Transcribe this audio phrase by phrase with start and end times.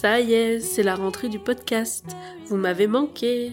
[0.00, 2.04] Ça y est, c'est la rentrée du podcast.
[2.46, 3.50] Vous m'avez manqué.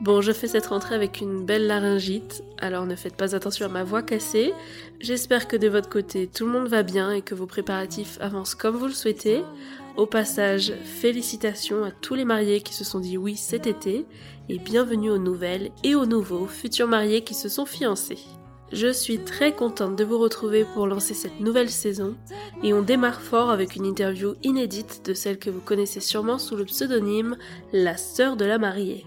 [0.00, 3.68] Bon, je fais cette rentrée avec une belle laryngite, alors ne faites pas attention à
[3.68, 4.54] ma voix cassée.
[5.00, 8.54] J'espère que de votre côté, tout le monde va bien et que vos préparatifs avancent
[8.54, 9.42] comme vous le souhaitez.
[9.98, 14.06] Au passage, félicitations à tous les mariés qui se sont dit oui cet été
[14.48, 18.24] et bienvenue aux nouvelles et aux nouveaux futurs mariés qui se sont fiancés.
[18.72, 22.16] Je suis très contente de vous retrouver pour lancer cette nouvelle saison
[22.62, 26.56] et on démarre fort avec une interview inédite de celle que vous connaissez sûrement sous
[26.56, 27.36] le pseudonyme
[27.74, 29.04] La sœur de la mariée.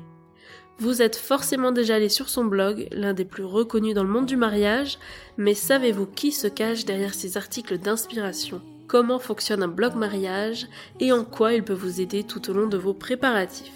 [0.78, 4.28] Vous êtes forcément déjà allé sur son blog, l'un des plus reconnus dans le monde
[4.28, 5.00] du mariage,
[5.38, 8.62] mais savez-vous qui se cache derrière ces articles d'inspiration?
[8.88, 10.68] Comment fonctionne un blog mariage
[11.00, 13.72] et en quoi il peut vous aider tout au long de vos préparatifs?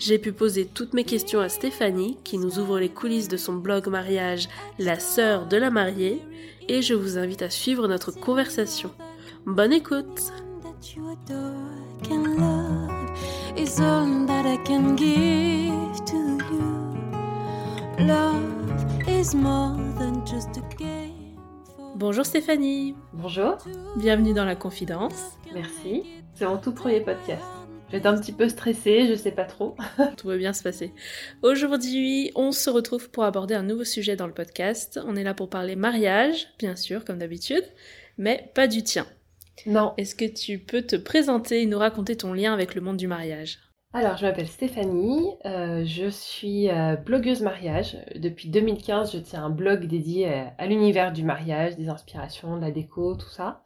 [0.00, 3.52] J'ai pu poser toutes mes questions à Stéphanie, qui nous ouvre les coulisses de son
[3.52, 6.20] blog mariage La sœur de la mariée,
[6.68, 8.90] et je vous invite à suivre notre conversation.
[9.46, 10.32] Bonne écoute
[21.96, 23.58] Bonjour Stéphanie Bonjour
[23.96, 25.36] Bienvenue dans la confidence.
[25.52, 26.04] Merci.
[26.34, 27.59] C'est mon tout premier podcast.
[27.90, 29.74] Je vais être un petit peu stressée, je sais pas trop.
[30.16, 30.92] Tout va bien se passer.
[31.42, 35.00] Aujourd'hui, on se retrouve pour aborder un nouveau sujet dans le podcast.
[35.04, 37.64] On est là pour parler mariage, bien sûr, comme d'habitude,
[38.16, 39.08] mais pas du tien.
[39.66, 39.94] Non.
[39.96, 43.08] Est-ce que tu peux te présenter et nous raconter ton lien avec le monde du
[43.08, 43.58] mariage?
[43.92, 47.96] Alors, je m'appelle Stéphanie, euh, je suis euh, blogueuse mariage.
[48.14, 52.60] Depuis 2015, je tiens un blog dédié à, à l'univers du mariage, des inspirations, de
[52.60, 53.64] la déco, tout ça.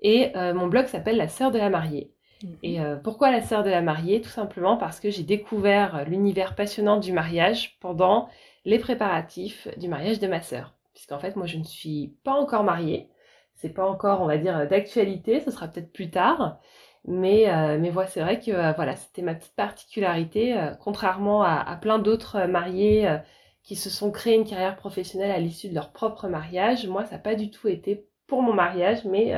[0.00, 2.14] Et euh, mon blog s'appelle La sœur de la mariée.
[2.62, 4.20] Et euh, pourquoi la sœur de la mariée?
[4.20, 8.28] Tout simplement parce que j'ai découvert l'univers passionnant du mariage pendant
[8.64, 10.74] les préparatifs du mariage de ma sœur.
[10.94, 13.08] Puisqu'en fait, moi, je ne suis pas encore mariée.
[13.54, 15.40] C'est pas encore, on va dire, d'actualité.
[15.40, 16.60] Ce sera peut-être plus tard.
[17.04, 20.56] Mais, euh, mais voilà, c'est vrai que euh, voilà, c'était ma petite particularité.
[20.80, 23.18] contrairement à, à plein d'autres mariés
[23.62, 27.12] qui se sont créés une carrière professionnelle à l'issue de leur propre mariage, moi, ça
[27.16, 29.34] n'a pas du tout été pour mon mariage, mais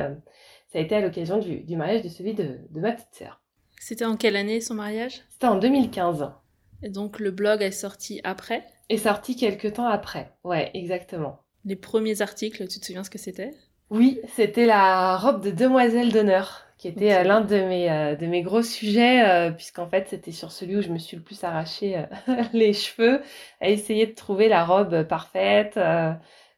[0.71, 3.41] ça a été à l'occasion du, mariage de celui de, ma petite sœur.
[3.79, 5.21] C'était en quelle année son mariage?
[5.29, 6.31] C'était en 2015.
[6.83, 8.63] Et donc le blog est sorti après?
[8.89, 11.41] Est sorti quelques temps après, ouais, exactement.
[11.65, 13.51] Les premiers articles, tu te souviens ce que c'était?
[13.89, 18.25] Oui, c'était la robe de demoiselle d'honneur, qui était euh, l'un de mes, euh, de
[18.25, 21.43] mes gros sujets, euh, puisqu'en fait c'était sur celui où je me suis le plus
[21.43, 22.05] arraché
[22.53, 23.21] les cheveux,
[23.59, 25.77] à essayer de trouver la robe parfaite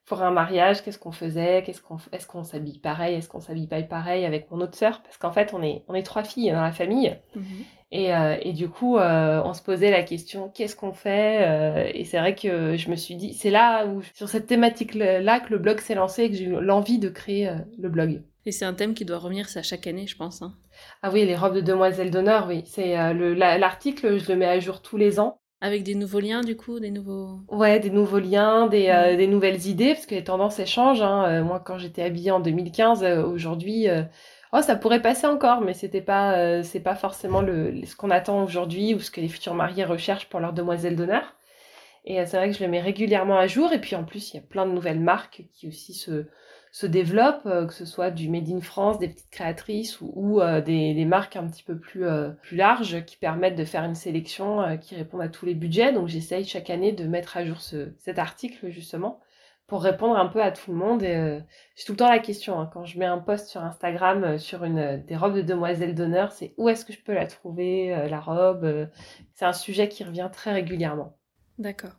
[0.06, 3.68] pour un mariage, qu'est-ce qu'on faisait, qu'est-ce qu'on, est-ce qu'on s'habille pareil, est-ce qu'on s'habille
[3.68, 6.52] pas pareil avec mon autre sœur, parce qu'en fait on est, on est trois filles
[6.52, 7.66] dans la famille, mhm.
[7.96, 11.92] Et, euh, et du coup, euh, on se posait la question qu'est-ce qu'on fait euh,
[11.94, 15.52] Et c'est vrai que je me suis dit, c'est là où, sur cette thématique-là, que
[15.52, 18.24] le blog s'est lancé et que j'ai eu l'envie de créer le blog.
[18.48, 20.42] Et c'est un thème qui doit revenir ça chaque année, je pense.
[20.42, 20.56] Hein.
[21.04, 22.64] Ah oui, les robes de demoiselles d'honneur, oui.
[22.66, 25.40] C'est l'article, je le mets à jour tous les ans.
[25.64, 27.40] Avec des nouveaux liens, du coup, des nouveaux...
[27.48, 29.18] Ouais, des nouveaux liens, des, mm.
[29.18, 31.02] des nouvelles idées, parce que les tendances, elles changent.
[31.02, 31.42] Hein.
[31.42, 33.88] moi, quand j'étais habillée en 2015, aujourd'hui
[34.54, 38.12] oh ça pourrait passer encore, mais c'était pas euh, c'est pas forcément le, ce qu'on
[38.12, 41.36] attend aujourd'hui ou ce que les futurs mariés recherchent pour leur demoiselle d'honneur.
[42.06, 43.74] Et euh, c'est vrai que je le mets régulièrement à jour.
[43.74, 46.28] Et puis en plus, il y a plein de nouvelles marques qui aussi se,
[46.74, 50.94] se développent, euh, que ce soit du Made in France, des petites créatrices ou, des,
[50.94, 52.06] des, marques un petit peu plus,
[52.42, 55.94] plus larges qui permettent de faire une sélection qui répond à tous les budgets.
[55.94, 59.22] Donc j'essaye chaque année de mettre à jour ce, cet article justement
[59.68, 61.04] pour répondre un peu à tout le monde.
[61.04, 61.40] Euh,
[61.76, 64.38] j'ai tout le temps la question hein, quand je mets un post sur Instagram euh,
[64.38, 67.26] sur une euh, des robes de demoiselle d'honneur, c'est où est-ce que je peux la
[67.26, 68.88] trouver la robe.
[69.34, 71.18] c'est un sujet qui revient très régulièrement.
[71.60, 71.94] D'accord.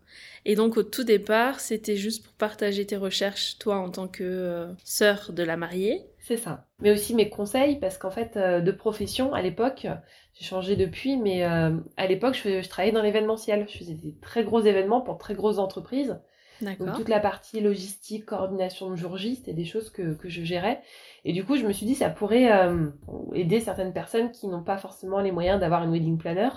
[0.45, 4.69] Et donc au tout départ, c'était juste pour partager tes recherches, toi en tant que
[4.83, 6.03] sœur de la mariée.
[6.19, 6.67] C'est ça.
[6.81, 9.87] Mais aussi mes conseils, parce qu'en fait, de profession, à l'époque,
[10.33, 13.67] j'ai changé depuis, mais à l'époque, je, je, travaillais dans l'événementiel.
[13.69, 16.17] Je faisais des très gros événements pour très grosses entreprises.
[16.61, 20.43] Donc toute la partie logistique, coordination de jour J, c'était des choses que, que, je
[20.43, 20.81] gérais.
[21.25, 22.91] Et du coup, je me suis dit, ça pourrait euh,
[23.33, 26.49] aider certaines personnes qui n'ont pas forcément les moyens d'avoir une wedding planner.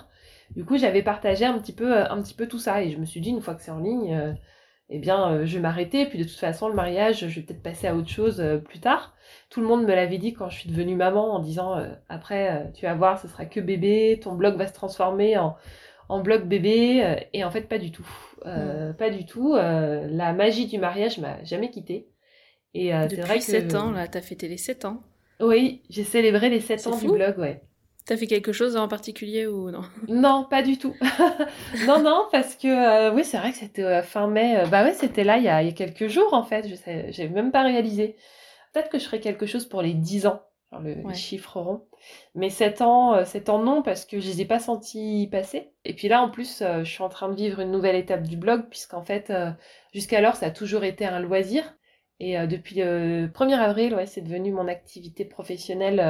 [0.50, 2.82] Du coup, j'avais partagé un petit peu, euh, un petit peu tout ça.
[2.82, 4.32] Et je me suis dit, une fois que c'est en ligne, euh,
[4.90, 6.06] eh bien, je vais m'arrêter.
[6.06, 9.14] Puis de toute façon, le mariage, je vais peut-être passer à autre chose plus tard.
[9.50, 11.76] Tout le monde me l'avait dit quand je suis devenue maman en disant,
[12.08, 15.56] après, tu vas voir, ce sera que bébé, ton blog va se transformer en
[16.08, 18.08] en bloc bébé euh, et en fait pas du tout.
[18.46, 19.54] Euh, pas du tout.
[19.54, 22.08] Euh, la magie du mariage m'a jamais quitté.
[22.74, 25.02] Et c'est vrai que 7 ans là, t'as fêté les 7 ans.
[25.40, 27.62] Oui, j'ai célébré les 7 ans du blog, ouais.
[28.08, 29.82] T'as fait quelque chose en particulier ou non?
[30.08, 30.96] Non, pas du tout.
[31.86, 34.64] non, non, parce que oui, c'est vrai que c'était fin mai.
[34.70, 36.66] bah ouais, c'était là il y, a, il y, a, quelques jours en fait.
[36.68, 38.16] Je sais, j'ai même pas réalisé.
[38.72, 41.86] Peut-être que je ferai quelque chose pour les 10 ans le, les chiffres ronds.
[42.34, 45.72] Mais 7 ans, 7 euh, ans non, parce que je les ai pas sentis passer.
[45.84, 48.22] Et puis là, en plus, euh, je suis en train de vivre une nouvelle étape
[48.22, 49.50] du blog, puisqu'en fait, euh,
[49.94, 51.74] jusqu'alors, ça a toujours été un loisir.
[52.20, 56.00] Et depuis le 1er avril, ouais, c'est devenu mon activité professionnelle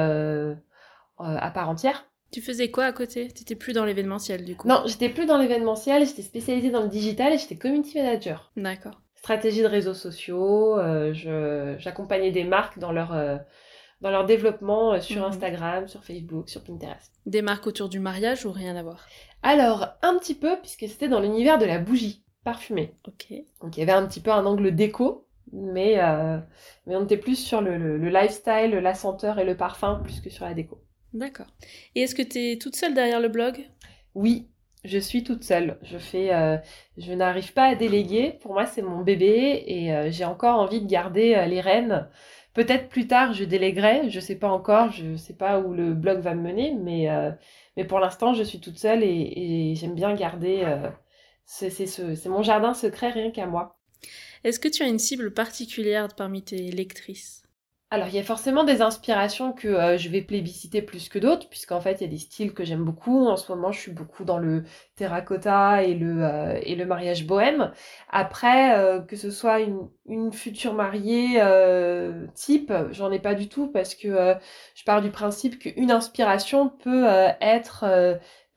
[1.19, 2.05] à part entière.
[2.31, 3.31] Tu faisais quoi à côté?
[3.31, 4.67] Tu étais plus dans l'événementiel du coup?
[4.67, 8.51] Non, j'étais plus dans l'événementiel, j'étais spécialisée dans le digital et j'étais community manager.
[8.55, 9.01] D'accord.
[9.15, 10.77] Stratégie de réseaux sociaux,
[11.13, 13.13] j'accompagnais des marques dans leur
[14.01, 15.29] dans leur développement euh, sur mhm.
[15.29, 17.11] Instagram, sur Facebook, sur Pinterest.
[17.25, 19.07] Des marques autour du mariage ou rien à voir?
[19.43, 22.95] Alors, un petit peu, puisque c'était dans l'univers de la bougie parfumée.
[23.07, 23.33] Ok.
[23.61, 26.39] Donc il y avait un petit peu un angle déco, mais, euh,
[26.85, 30.29] mais on était plus sur le, le, lifestyle, la senteur et le parfum, plus que
[30.29, 30.81] sur la déco.
[31.13, 31.47] D'accord.
[31.95, 33.67] Et est-ce que tu es toute seule derrière le blog?
[34.15, 34.47] Oui,
[34.83, 35.77] je suis toute seule.
[35.81, 36.57] Je fais, euh,
[36.97, 38.37] je n'arrive pas à déléguer.
[38.41, 42.07] Pour moi, c'est mon bébé et j'ai encore envie de garder les rênes
[42.53, 46.19] Peut-être plus tard, je déléguerai, je sais pas encore, je sais pas où le blog
[46.19, 47.31] va me mener, mais, euh,
[47.77, 50.63] mais pour l'instant, je suis toute seule et, j'aime bien garder.
[50.63, 50.89] Euh,
[51.45, 53.79] c'est mon jardin secret rien qu'à moi.
[54.43, 57.43] Est-ce que tu as une cible particulière parmi tes lectrices?
[57.91, 61.49] Alors, il y a forcément des inspirations que euh, je vais plébisciter plus que d'autres,
[61.49, 63.25] puisqu'en fait, il y a des styles que j'aime beaucoup.
[63.25, 64.63] En ce moment, je suis beaucoup dans le
[64.95, 67.71] terracotta et le, euh, et le mariage bohème.
[68.09, 71.41] Après, euh, que ce soit une, une future mariée
[72.35, 74.35] type, j'en ai pas du tout, parce que
[74.75, 77.07] je pars du principe qu'une inspiration peut
[77.41, 77.85] être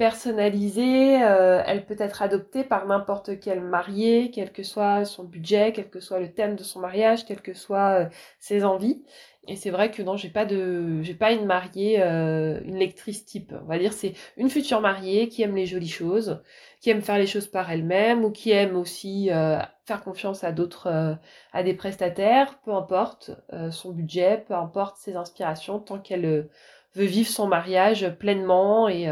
[0.02, 5.88] personnalisée, elle peut être adoptée par n'importe quel marié, quel que soit son budget, quel
[5.90, 8.08] que soit le thème de son mariage, quelles que soient
[8.40, 9.04] ses envies.
[9.48, 13.24] Et c'est vrai que non, j'ai pas de, j'ai pas une mariée, euh, une lectrice
[13.24, 13.52] type.
[13.60, 16.40] On va dire c'est une future mariée qui aime les jolies choses,
[16.80, 20.52] qui aime faire les choses par elle-même ou qui aime aussi euh, faire confiance à
[20.52, 21.14] d'autres, euh,
[21.52, 23.32] à des prestataires, peu importe
[23.72, 26.48] son budget, peu importe ses inspirations, tant qu'elle
[26.94, 29.08] veut vivre son mariage pleinement et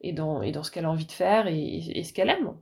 [0.00, 2.54] et dans et dans ce qu'elle a envie de faire et, et ce qu'elle aime.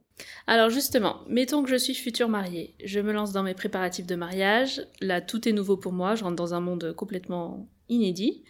[0.46, 4.14] Alors justement, mettons que je suis future mariée, je me lance dans mes préparatifs de
[4.14, 8.44] mariage, là tout est nouveau pour moi, je rentre dans un monde complètement inédit.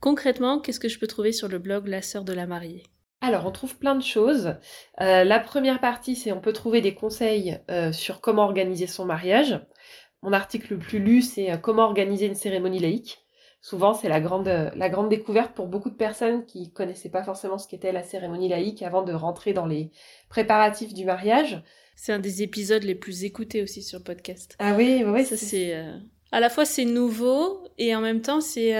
[0.00, 2.84] Concrètement, qu'est-ce que je peux trouver sur le blog La sœur de la mariée?
[3.20, 4.54] Alors, on trouve plein de choses.
[5.00, 9.04] Euh, la première partie, c'est on peut trouver des conseils euh, sur comment organiser son
[9.04, 9.60] mariage.
[10.22, 13.18] Mon article le plus lu, c'est euh, comment organiser une cérémonie laïque
[13.60, 17.58] souvent c'est la grande, la grande découverte pour beaucoup de personnes qui connaissaient pas forcément
[17.58, 19.90] ce qu'était la cérémonie laïque avant de rentrer dans les
[20.28, 21.62] préparatifs du mariage.
[21.96, 24.54] C'est un des épisodes les plus écoutés aussi sur le podcast.
[24.60, 25.74] Ah oui, oui, ça c'est.
[25.74, 25.98] Euh,
[26.30, 28.74] À la fois c'est nouveau et en même temps c'est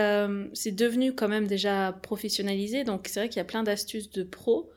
[0.52, 2.84] c'est devenu quand même déjà professionnalisé.
[2.84, 4.70] Donc c'est vrai qu'il y a plein d'astuces de pros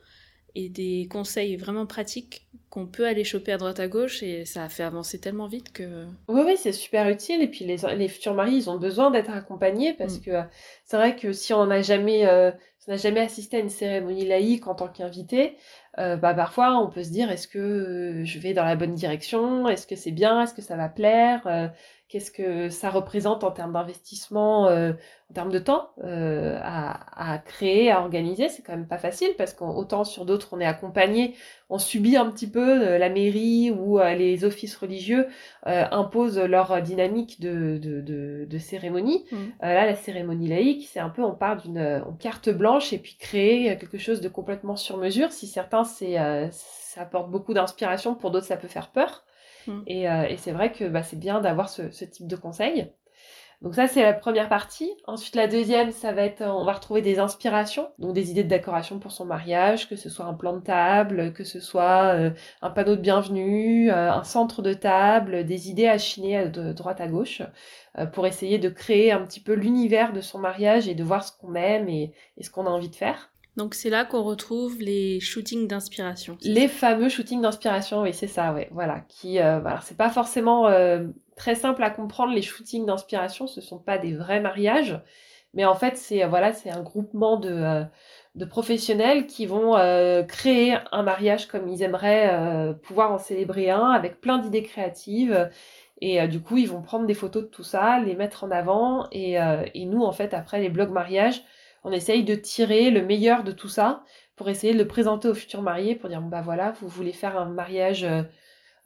[0.54, 4.64] et des conseils vraiment pratiques qu'on peut aller choper à droite à gauche et ça
[4.64, 6.06] a fait avancer tellement vite que...
[6.28, 7.42] Oui, oui, c'est super utile.
[7.42, 10.22] Et puis les, les futurs maris, ils ont besoin d'être accompagnés parce mm.
[10.22, 10.30] que
[10.86, 12.50] c'est vrai que si on n'a jamais, euh,
[12.88, 15.58] assisté à une cérémonie laïque en tant qu'invité,
[15.98, 18.94] euh, bah parfois on peut se dire est-ce que euh, je vais dans la bonne
[18.94, 21.70] direction, est-ce que c'est bien, est-ce que ça va plaire,
[22.12, 24.92] qu'est-ce que ça représente en termes d'investissement, euh,
[25.30, 28.50] en termes de temps euh, à, créer, à organiser?
[28.50, 31.34] C'est quand même pas facile parce qu'autant sur d'autres on est accompagné,
[31.70, 35.26] on subit un petit peu euh, la mairie ou les offices religieux
[35.64, 39.24] imposent leur dynamique de, de, cérémonie.
[39.32, 39.36] Mmh.
[39.62, 43.78] là, la cérémonie laïque, c'est un peu on part d'une carte blanche et puis créer
[43.78, 45.32] quelque chose de complètement sur mesure.
[45.32, 46.16] Si certains c'est
[46.50, 49.24] ça apporte beaucoup d'inspiration, pour d'autres ça peut faire peur.
[49.66, 49.80] Mm.
[49.88, 52.90] Euh, et, c'est vrai que bah, c'est bien d'avoir ce, type de conseils.
[53.60, 54.90] Donc ça c'est la première partie.
[55.06, 58.48] Ensuite la deuxième, ça va être, on va retrouver des inspirations, donc des idées de
[58.48, 62.30] décoration pour son mariage, que ce soit un plan de table, que ce soit euh,
[62.60, 67.00] un panneau de bienvenue, euh, un centre de table, des idées à chiner de droite
[67.00, 67.42] à gauche,
[68.14, 71.30] pour essayer de créer un petit peu l'univers de son mariage et de voir ce
[71.30, 73.31] qu'on aime et ce qu'on a envie de faire.
[73.56, 76.38] Donc c'est là qu'on retrouve les shootings d'inspiration.
[76.42, 79.00] Les fameux shootings d'inspiration, oui, c'est ça, ouais, voilà.
[79.08, 82.32] Qui, euh, c'est pas forcément euh, très simple à comprendre.
[82.32, 84.98] Les shootings d'inspiration, ce sont pas des vrais mariages,
[85.52, 87.84] mais en fait, c'est voilà, c'est un groupement de euh,
[88.36, 89.72] de professionnels qui vont
[90.26, 95.50] créer un mariage comme ils aimeraient pouvoir en célébrer un, avec plein d'idées créatives.
[96.00, 99.06] Et du coup, ils vont prendre des photos de tout ça, les mettre en avant.
[99.12, 99.34] Et,
[99.74, 101.44] et nous, en fait, après les blogs mariage,
[101.84, 104.04] on essaye de tirer le meilleur de tout ça
[104.36, 107.38] pour essayer de le présenter aux futurs mariés pour dire bah voilà vous voulez faire
[107.38, 108.22] un mariage euh,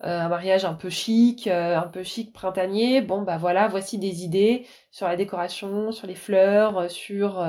[0.05, 3.01] euh, un mariage un peu chic euh, un peu chic printanier.
[3.01, 7.45] Bon bah voilà voici des idées sur la décoration sur les fleurs sur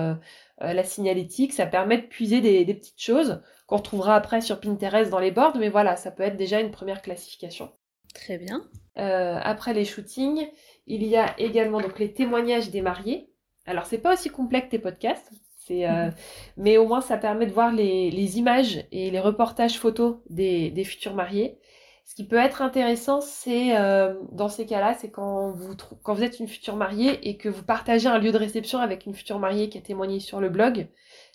[0.59, 1.53] la signalétique.
[1.53, 5.31] Ça permet de puiser des, des petites choses qu'on retrouvera après sur Pinterest dans les
[5.31, 7.71] boards mais voilà ça peut être déjà une première classification.
[8.13, 8.63] Très bien.
[8.95, 10.47] Après les shootings
[10.87, 13.29] il y a également donc les témoignages des mariés
[13.67, 15.29] alors, c'est pas aussi complet que tes podcasts,
[15.71, 16.13] euh, mhm.
[16.55, 21.13] mais au moins ça permet de voir les, images et les reportages photos des, futurs
[21.13, 21.59] mariés.
[22.05, 26.23] Ce qui peut être intéressant, c'est euh, dans ces cas-là, c'est quand vous, quand vous
[26.23, 29.39] êtes une future mariée et que vous partagez un lieu de réception avec une future
[29.39, 30.87] mariée qui a témoigné sur le blog.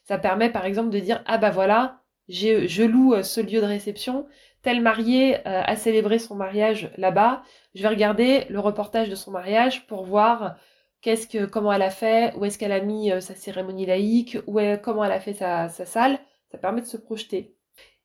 [0.04, 3.66] Ça permet par exemple de dire ah bah voilà, je loue euh, ce lieu de
[3.66, 4.26] réception,
[4.62, 7.42] tel marié a célébré son mariage là-bas,
[7.74, 10.54] je vais regarder le reportage de son mariage pour voir
[11.50, 14.38] comment elle a fait, où est-ce qu'elle a mis euh, sa cérémonie laïque,
[14.82, 16.18] comment elle a fait sa, salle.
[16.50, 17.56] Ça permet de se projeter.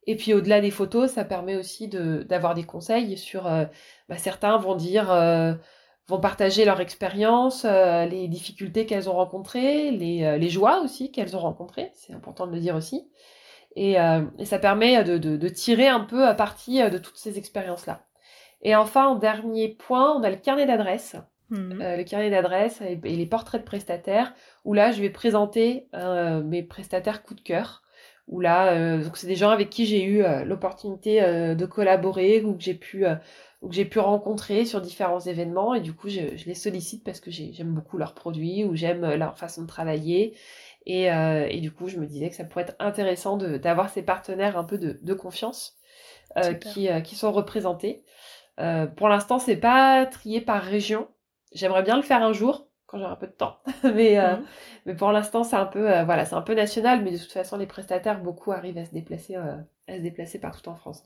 [0.08, 3.46] Et puis au-delà des photos, ça permet aussi d'avoir des conseils sur.
[3.48, 3.66] Euh,
[4.08, 5.54] bah, certains vont dire, euh,
[6.08, 11.92] vont partager leur expérience, les difficultés qu'elles ont rencontrées, les, joies aussi qu'elles ont rencontrées.
[11.94, 13.10] C'est important de le dire aussi.
[13.76, 13.98] Et,
[14.46, 18.06] ça permet de, de, tirer un peu à partie de toutes ces expériences-là.
[18.62, 21.18] Et enfin, en dernier point, on a le carnet d'adresses.
[21.50, 21.82] Mhm.
[21.82, 24.34] Euh, le carnet d'adresse et, les portraits de prestataires,
[24.66, 27.84] où là, je vais présenter euh, mes prestataires coup de cœur.
[28.28, 32.58] Où là, euh, donc c'est des gens avec qui j'ai eu l'opportunité de collaborer ou
[32.58, 33.06] que j'ai pu
[33.62, 37.22] ou que j'ai pu rencontrer sur différents événements et du coup je, les sollicite parce
[37.22, 40.36] que j'aime beaucoup leurs produits ou j'aime leur façon de travailler
[40.86, 44.58] et, et, du coup je me disais que ça pourrait être intéressant d'avoir ces partenaires
[44.58, 45.78] un peu de, de confiance
[46.60, 48.04] qui, qui sont représentés.
[48.98, 51.08] pour l'instant c'est pas trié par région
[51.54, 53.60] J'aimerais bien le faire un jour quand j'aurai un peu de temps.
[53.84, 54.46] mais, euh, mhm.
[54.86, 57.32] mais pour l'instant, c'est un peu euh, voilà, c'est un peu national, mais de toute
[57.32, 61.04] façon, les prestataires, beaucoup arrivent à se déplacer, euh, à se déplacer partout en France.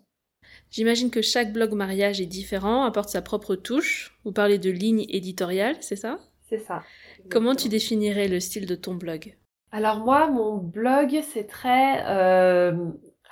[0.69, 4.17] J'imagine que chaque blog mariage est différent, apporte sa propre touche.
[4.23, 6.19] Vous parlez de ligne éditoriale, c'est ça?
[6.49, 6.83] C'est ça.
[7.29, 9.37] Comment tu définirais le style de ton blog?
[9.71, 12.03] Alors moi, mon blog, c'est très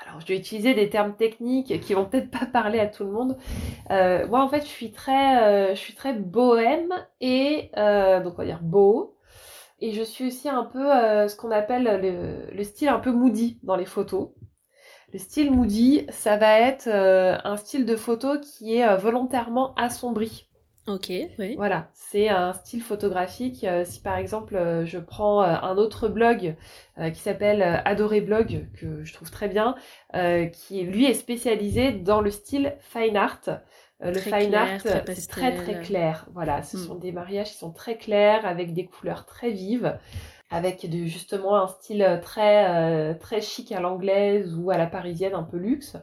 [0.06, 3.12] alors je vais utiliser des termes techniques qui vont peut-être pas parler à tout le
[3.12, 3.38] monde.
[3.92, 8.34] Euh, moi en fait je suis très, euh, je suis très bohème et euh, donc
[8.34, 9.16] on va dire beau.
[9.82, 13.60] Et je suis aussi un peu ce qu'on appelle le, le, style un peu moody
[13.64, 14.32] dans les photos.
[15.14, 20.49] Le style moody, ça va être un style de photo qui est volontairement assombri.
[20.90, 21.56] Ok, oui.
[21.56, 23.64] Voilà, c'est un style photographique.
[23.64, 26.56] Euh, si par exemple euh, je prends euh, un autre blog
[27.14, 29.76] qui s'appelle Adoré Blog, que je trouve très bien,
[30.52, 33.40] qui lui est spécialisé dans le style fine art.
[34.02, 36.26] le fine art, c'est très très clair.
[36.34, 36.80] Voilà, ce hmm.
[36.82, 39.98] sont des mariages qui sont très clairs, avec des couleurs très vives,
[40.50, 45.44] avec de, justement un style très, très chic à l'anglaise ou à la parisienne, un
[45.44, 45.96] peu luxe.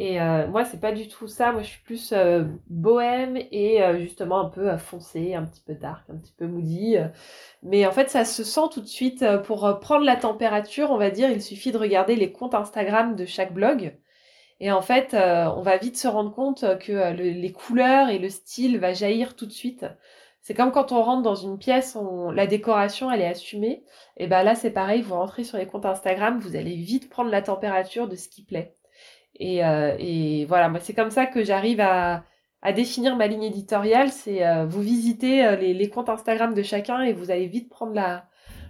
[0.00, 1.50] Et euh, moi, c'est pas du tout ça.
[1.50, 5.74] Moi, je suis plus euh, bohème et euh, justement un peu foncé, un petit peu
[5.74, 6.96] dark, un petit peu moody.
[7.64, 9.24] Mais en fait, ça se sent tout de suite.
[9.44, 13.26] Pour prendre la température, on va dire, il suffit de regarder les comptes Instagram de
[13.26, 13.98] chaque blog.
[14.60, 18.78] Et en fait, on va vite se rendre compte que les couleurs et le style
[18.78, 19.84] va jaillir tout de suite.
[20.42, 21.98] C'est comme quand on rentre dans une pièce,
[22.32, 23.84] la décoration, elle est assumée.
[24.16, 27.30] Et ben là, c'est pareil, vous rentrez sur les comptes Instagram, vous allez vite prendre
[27.30, 28.77] la température de ce qui plaît.
[29.38, 32.24] Et, euh, et voilà, moi c'est comme ça que j'arrive à,
[32.62, 34.10] à, définir ma ligne éditoriale.
[34.10, 37.68] C'est euh, vous visitez euh, les, les, comptes Instagram de chacun et vous allez vite
[37.68, 38.26] prendre la,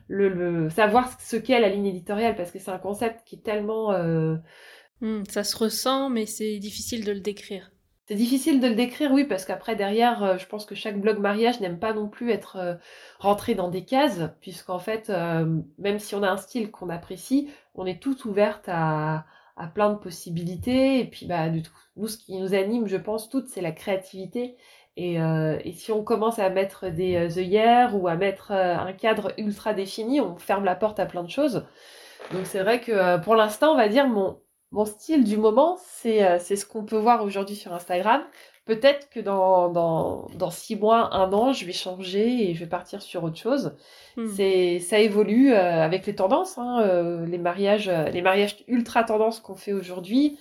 [0.09, 3.43] le, le savoir ce qu'est la ligne éditoriale parce que c'est un concept qui est
[3.43, 3.93] tellement
[5.01, 7.71] mmh, ça se ressent, mais c'est difficile de le décrire.
[8.07, 11.61] C'est difficile de le décrire, oui, parce qu'après, derrière, je pense que chaque blog mariage
[11.61, 12.79] n'aime pas non plus être
[13.19, 15.11] rentré dans des cases, puisqu'en fait,
[15.77, 19.27] même si on a un style qu'on apprécie, on est toute ouverte à,
[19.59, 21.01] à plein de possibilités.
[21.01, 21.63] Et puis, bah, du
[21.99, 24.57] nous, ce qui nous anime, je pense, toutes, c'est la créativité.
[24.97, 28.93] Et, euh, si on commence à mettre des euh, œillères ou à mettre euh, un
[28.93, 31.67] cadre ultra défini, on ferme la porte à plein de choses.
[32.33, 34.41] Donc c'est vrai que pour l'instant, on va dire, mon,
[34.73, 38.23] mon style du moment, c'est ce qu'on peut voir aujourd'hui sur Instagram.
[38.69, 42.69] Peut-être que dans, dans, dans, six mois, un an, je vais changer et je vais
[42.69, 43.75] partir sur autre chose.
[44.19, 44.27] Hmm.
[44.37, 46.59] C'est, ça évolue euh, avec les tendances.
[46.59, 50.39] Hein, euh, les mariages, euh, les mariages ultra tendances qu'on fait aujourd'hui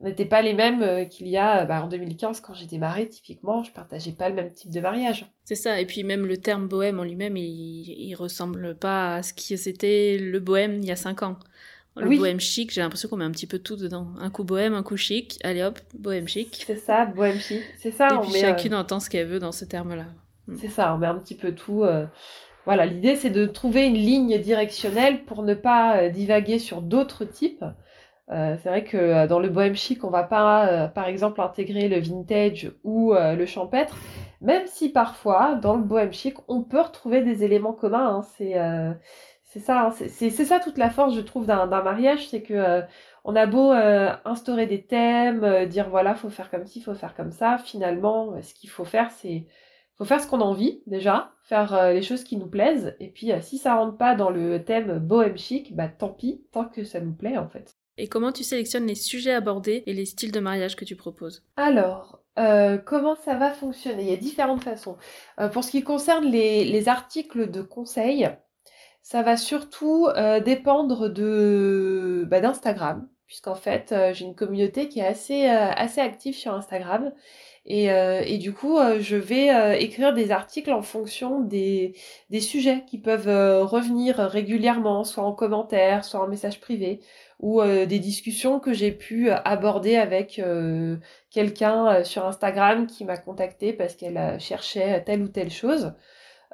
[0.00, 3.10] n'étaient pas les mêmes qu'il y a bah, en 2015 quand j'ai démarré.
[3.10, 5.26] Typiquement, je partageais pas le même type de mariage.
[5.44, 5.78] C'est ça.
[5.78, 9.58] Et puis même le terme bohème en lui-même, il, il ressemble pas à ce qui
[9.58, 11.36] c'était le bohème il y a cinq ans.
[11.96, 14.08] Le bohème chic, j'ai l'impression qu'on met un petit peu tout dedans.
[14.18, 15.38] Un coup bohème, un coup chic.
[15.42, 16.64] Allez hop, bohème chic.
[16.66, 17.62] C'est ça, bohème chic.
[17.78, 18.08] C'est ça.
[18.08, 20.04] Et puis chacune euh, entend ce qu'elle veut dans ce terme-là.
[20.46, 20.56] Mm.
[20.60, 21.84] C'est ça, on met un petit peu tout.
[21.84, 22.06] Euh,
[22.66, 27.24] voilà, l'idée c'est de trouver une ligne directionnelle pour ne pas euh, divaguer sur d'autres
[27.24, 27.64] types.
[28.28, 32.72] c'est vrai que dans le bohème chic, on va pas, par exemple, intégrer le vintage
[32.82, 33.96] ou le champêtre,
[34.40, 38.16] même si parfois, dans le bohème chic, on peut retrouver des éléments communs.
[38.16, 38.22] Hein.
[38.36, 38.54] C'est
[39.56, 42.82] c'est ça, hein, c'est ça toute la force, je trouve, d'un mariage, c'est que euh,
[43.24, 46.94] on a beau euh, instaurer des thèmes, euh, dire voilà, faut faire comme ci, faut
[46.94, 47.56] faire comme ça.
[47.56, 49.46] Finalement, ce qu'il faut faire, c'est
[49.96, 52.94] faut faire ce qu'on a envie déjà, faire les choses qui nous plaisent.
[53.00, 56.66] Et puis, si ça rentre pas dans le thème bohème chic, bah tant pis, tant
[56.66, 57.74] que ça nous plaît en fait.
[57.96, 61.46] Et comment tu sélectionnes les sujets abordés et les styles de mariage que tu proposes?
[61.56, 62.20] Alors,
[62.84, 64.02] comment ça va fonctionner?
[64.02, 64.98] Il y a différentes façons.
[65.54, 68.28] pour ce qui concerne les, les articles de conseil,
[69.06, 74.98] ça va surtout euh, dépendre de bah, d'Instagram, puisqu'en fait euh, j'ai une communauté qui
[74.98, 75.70] est assez, euh,
[76.02, 77.12] active sur Instagram.
[77.66, 81.96] Et, du coup, je vais écrire des articles en fonction des,
[82.30, 83.26] des sujets qui peuvent
[83.66, 87.00] revenir régulièrement, soit en commentaire, soit en message privé,
[87.40, 90.40] ou des discussions que j'ai pu aborder avec
[91.30, 95.92] quelqu'un sur Instagram qui m'a contacté parce qu'elle cherchait telle ou telle chose.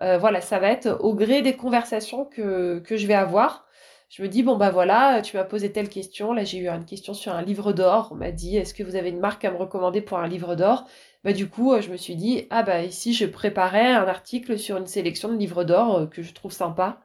[0.03, 3.67] Euh, voilà, ça va être au gré des conversations que, que je vais avoir.
[4.09, 6.33] Je me dis, bon bah voilà, tu m'as posé telle question.
[6.35, 8.11] Là, j'ai eu une question sur un livre d'or.
[8.13, 10.55] On m'a dit, est-ce que vous avez une marque à me recommander pour un livre
[10.55, 10.87] d'or?
[11.25, 14.77] Bah du coup, je me suis dit, ah bah ici, je préparais un article sur
[14.77, 17.01] une sélection de livres d'or euh, que je trouve sympa.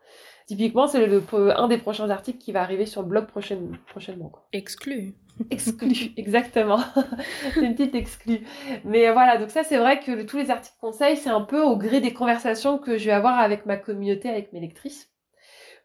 [0.48, 4.32] Typiquement, c'est un des prochains articles qui va arriver sur le blog prochainement.
[4.54, 5.14] Exclu.
[5.52, 6.80] Exclu, exactement.
[7.54, 8.42] c'est une petite exclue.
[8.84, 11.78] Mais voilà, donc ça c'est vrai que tous les articles conseils, c'est un peu au
[11.78, 15.12] gré des conversations que je vais avoir avec ma communauté, avec mes lectrices.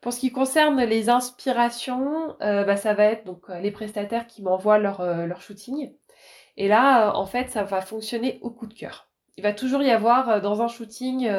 [0.01, 4.27] Pour ce qui concerne les inspirations, euh, bah, ça va être donc euh, les prestataires
[4.27, 5.93] qui m'envoient leur, euh, leur shooting.
[6.57, 9.09] Et là, en fait, ça va fonctionner au coup de cœur.
[9.37, 11.31] Il va toujours y avoir dans un shooting,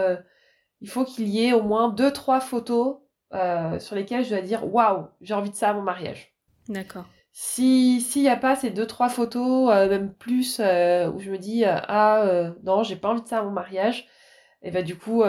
[0.82, 2.98] il faut qu'il y ait au moins deux trois photos
[3.80, 6.34] sur lesquelles je dois dire waouh, j'ai envie de ça à mon mariage.
[6.68, 7.06] D'accord.
[7.36, 11.32] Si s'il n'y a pas ces deux trois photos, euh, même plus, euh, où je
[11.32, 14.08] me dis euh, ah non j'ai pas envie de ça à mon mariage,
[14.62, 15.24] et bah du coup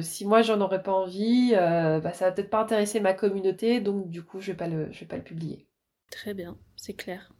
[0.00, 4.08] si moi j'en aurais pas envie, bah ça va peut-être pas intéresser ma communauté, donc
[4.08, 5.68] du coup je vais pas le je vais pas le publier.
[6.10, 7.30] Très bien, c'est clair.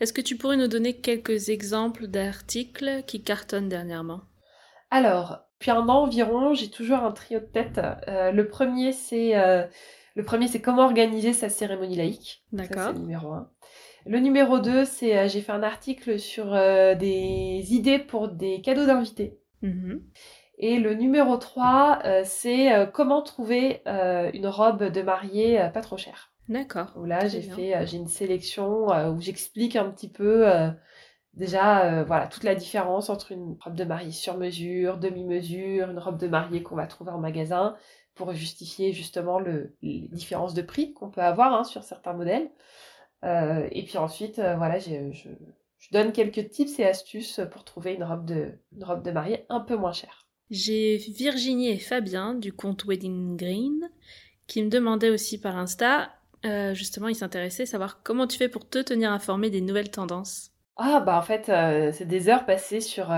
[0.00, 4.22] Est-ce que tu pourrais nous donner quelques exemples d'articles qui cartonnent dernièrement?
[4.90, 7.78] Alors, depuis un an environ, j'ai toujours un trio de tête.
[8.06, 9.34] le premier c'est
[10.16, 12.44] le premier, c'est comment organiser sa cérémonie laïque.
[12.52, 12.84] D'accord.
[12.86, 13.50] C'est le numéro un.
[14.06, 18.60] Le numéro 2, c'est euh, j'ai fait un article sur euh, des idées pour des
[18.60, 19.38] cadeaux d'invités.
[19.62, 20.00] Mm-hmm.
[20.58, 26.30] Et le numéro 3, euh, c'est comment trouver une robe de mariée pas trop chère.
[26.48, 26.92] D'accord.
[27.04, 30.46] Là, j'ai fait j'ai une sélection où j'explique un petit peu
[31.32, 36.18] déjà voilà toute la différence entre une robe de mariée sur mesure, demi-mesure, une robe
[36.18, 37.74] de mariée qu'on va trouver en magasin
[38.14, 42.50] pour justifier justement le, les différences de prix qu'on peut avoir hein, sur certains modèles.
[43.22, 45.28] et puis ensuite, voilà, je, je,
[45.92, 49.60] donne quelques tips et astuces pour trouver une robe de, une robe de mariée un
[49.60, 50.26] peu moins chère.
[50.50, 53.90] J'ai Virginie et Fabien du compte Wedding Green
[54.46, 56.10] qui me demandaient aussi par Insta,
[56.72, 60.50] justement, ils s'intéressaient à savoir comment tu fais pour te tenir informé des nouvelles tendances.
[60.76, 61.46] Ah, bah en fait,
[61.92, 63.10] c'est des heures passées sur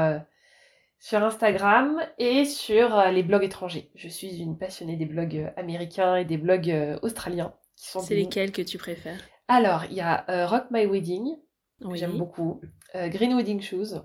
[0.98, 3.90] sur Instagram et sur euh, les blogs étrangers.
[3.94, 7.54] Je suis une passionnée des blogs euh, américains et des blogs euh, australiens.
[7.76, 9.20] C'est lesquels que tu préfères?
[9.48, 11.36] Alors, il y a Rock My Wedding,
[11.80, 12.62] que j'aime beaucoup,
[12.94, 14.02] Green Wedding Shoes,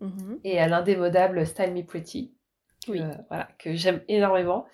[0.00, 0.40] mhm.
[0.42, 2.34] et l'indémodable Style Me Pretty,
[2.86, 2.92] que,
[3.28, 4.64] voilà, que j'aime énormément.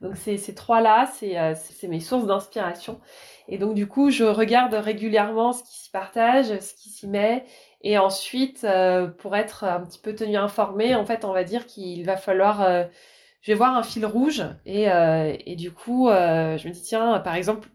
[0.00, 3.00] Donc ces, ces trois-là, c'est mes sources d'inspiration.
[3.48, 7.44] Et donc du coup, je regarde régulièrement ce qui s'y partage, ce qui s'y met,
[7.82, 11.66] et ensuite, euh, pour être un petit peu tenu informé, en fait, on va dire
[11.66, 12.62] qu'il va falloir...
[12.62, 12.84] Euh,
[13.42, 17.20] je vais voir un fil rouge et, euh, et du coup, je me dis, tiens,
[17.20, 17.68] par exemple,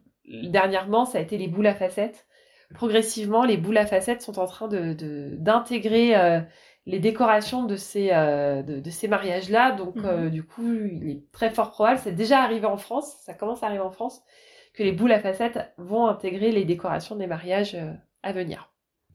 [0.44, 2.28] dernièrement, ça a été les boules à facettes.
[2.74, 4.94] Progressivement, les boules à facettes sont en train de,
[5.38, 6.42] d'intégrer
[6.86, 9.72] les décorations de ces, de, ces mariages-là.
[9.72, 10.30] Donc, mhm.
[10.30, 13.68] du coup, il est très fort probable, c'est déjà arrivé en France, ça commence à
[13.68, 14.24] arriver en France,
[14.74, 17.78] que les boules à facettes vont intégrer les décorations des mariages
[18.24, 18.71] à venir.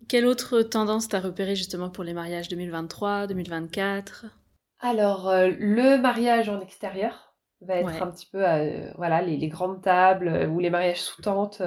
[0.09, 4.27] Quelle autre tendance t'as repéré justement pour les mariages 2023, 2024
[4.79, 9.83] Alors, euh, le mariage en extérieur va être un petit peu, euh, voilà, les, grandes
[9.83, 11.61] tables euh, ou les mariages sous tente.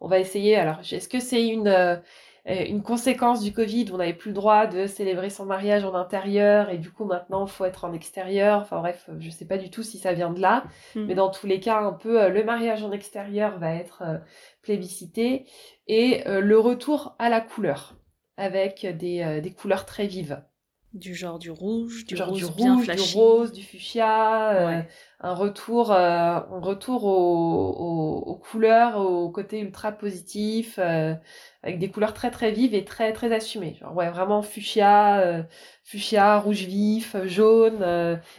[0.00, 0.56] on va essayer.
[0.56, 2.02] Alors, est-ce que c'est une,
[2.46, 6.70] une conséquence du Covid On n'avait plus le droit de célébrer son mariage en intérieur
[6.70, 8.60] et du coup, maintenant, il faut être en extérieur.
[8.60, 10.64] Enfin, bref, je ne sais pas du tout si ça vient de là.
[10.94, 11.06] Hmm.
[11.06, 14.02] Mais dans tous les cas, un peu, le mariage en extérieur va être
[14.62, 15.46] plébiscité
[15.86, 17.94] et euh, le retour à la couleur
[18.36, 20.42] avec des, euh, des, couleurs très vives.
[20.94, 24.82] Du genre du rouge, du genre rose, du, rouge, du rose, du fuchsia, euh,
[25.20, 32.30] un retour, un retour aux, aux, couleurs, au côté ultra positif, avec des couleurs très
[32.30, 33.76] très vives et très très assumées.
[33.78, 35.44] Genre, ouais, vraiment fuchsia,
[35.84, 37.80] fuchsia, rouge vif, jaune.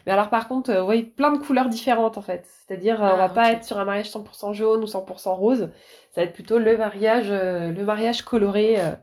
[0.07, 2.47] Mais alors par contre, ouais, plein de couleurs différentes en fait.
[2.65, 5.69] C'est-à-dire, on va ah, pas être sur un mariage 100% jaune ou 100% rose
[6.17, 8.95] ça va être plutôt le mariage, euh, le mariage coloré, euh,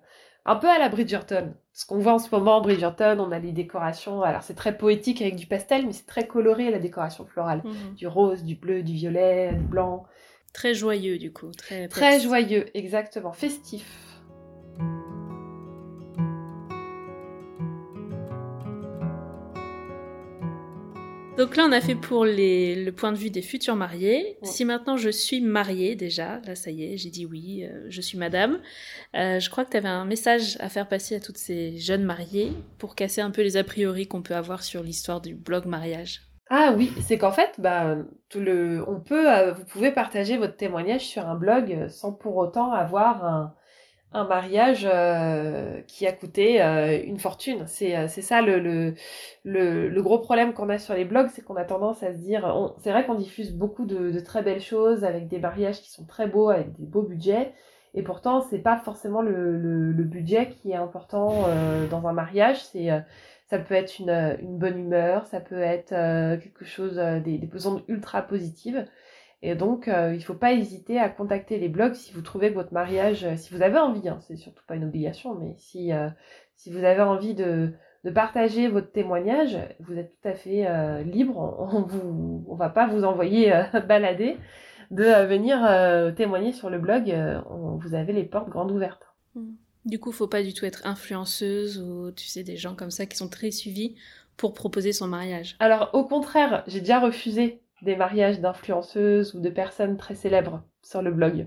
[0.46, 1.54] un peu à la Bridgerton.
[1.77, 4.23] Ce qu'on voit en ce moment en Bridgerton, on a les décorations.
[4.23, 7.95] Alors c'est très poétique avec du pastel, mais c'est très coloré la décoration florale, mhm.
[7.97, 10.05] du rose, du bleu, du violet, du blanc.
[10.53, 14.13] Très joyeux du coup, très très joyeux, exactement, festif.
[21.37, 24.38] Donc là, on a fait pour le point de vue des futurs mariés.
[24.44, 28.01] Si maintenant je suis mariée déjà, là ça y est, j'ai dit oui, euh, je
[28.01, 28.61] suis madame.
[29.16, 32.05] Euh, je crois que tu avais un message à faire passer à toutes ces jeunes
[32.05, 35.66] mariées pour casser un peu les a priori qu'on peut avoir sur l'histoire du blog
[35.66, 36.23] mariage.
[36.51, 37.97] Ah oui, c'est qu'en fait, bah,
[38.29, 42.37] tout le, on peut, euh, vous pouvez partager votre témoignage sur un blog sans pour
[42.37, 43.55] autant avoir un,
[44.14, 47.64] un mariage euh, qui a coûté euh, une fortune.
[47.66, 48.94] C'est euh, ça le, le,
[49.88, 52.72] le, gros problème qu'on a sur les blogs, c'est qu'on a tendance à se dire,
[52.83, 56.07] c'est vrai qu'on diffuse beaucoup de, de, très belles choses avec des mariages qui sont
[56.07, 57.53] très beaux, avec des beaux budgets,
[57.94, 61.46] et pourtant c'est pas forcément le, budget qui est important
[61.90, 62.62] dans un mariage.
[62.64, 62.88] C'est
[63.50, 67.50] ça peut être une, une bonne humeur, ça peut être quelque chose des, des
[67.88, 68.87] ultra positives.
[69.42, 72.51] Et donc, euh, il ne faut pas hésiter à contacter les blogs si vous trouvez
[72.51, 75.55] que votre mariage, euh, si vous avez envie, hein, c'est surtout pas une obligation, mais
[75.59, 76.09] si, euh,
[76.57, 77.73] si vous avez envie de,
[78.05, 81.37] de, partager votre témoignage, vous êtes tout à fait libre.
[81.73, 83.53] On ne on va pas vous envoyer
[83.88, 84.38] balader
[84.90, 87.14] de venir témoigner sur le blog.
[87.49, 89.03] vous avez les portes grandes ouvertes.
[89.35, 89.53] Mmh.
[89.85, 93.05] Du coup, faut pas du tout être influenceuse ou tu sais des gens comme ça
[93.05, 93.97] qui sont très suivis
[94.37, 95.57] pour proposer son mariage.
[95.59, 101.03] Alors au contraire, j'ai déjà refusé des mariages d'influenceuses ou de personnes très célèbres sur
[101.03, 101.47] le blog.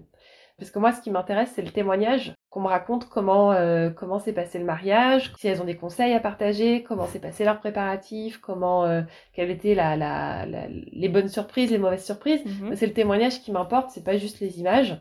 [0.58, 4.18] Parce que moi, ce qui m'intéresse, c'est le témoignage, qu'on me raconte comment euh, comment
[4.18, 7.60] s'est passé le mariage, si elles ont des conseils à partager, comment s'est passé leur
[7.60, 12.44] préparatif, comment euh, quelles étaient la, la, les bonnes surprises, les mauvaises surprises.
[12.44, 12.76] Mhm.
[12.76, 15.00] C'est le témoignage qui m'importe, c'est pas juste les images.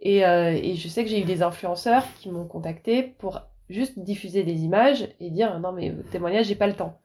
[0.00, 3.98] Et, euh, et je sais que j'ai eu des influenceurs qui m'ont contacté pour juste
[3.98, 6.98] diffuser des images et dire non mais témoignage, j'ai pas le temps.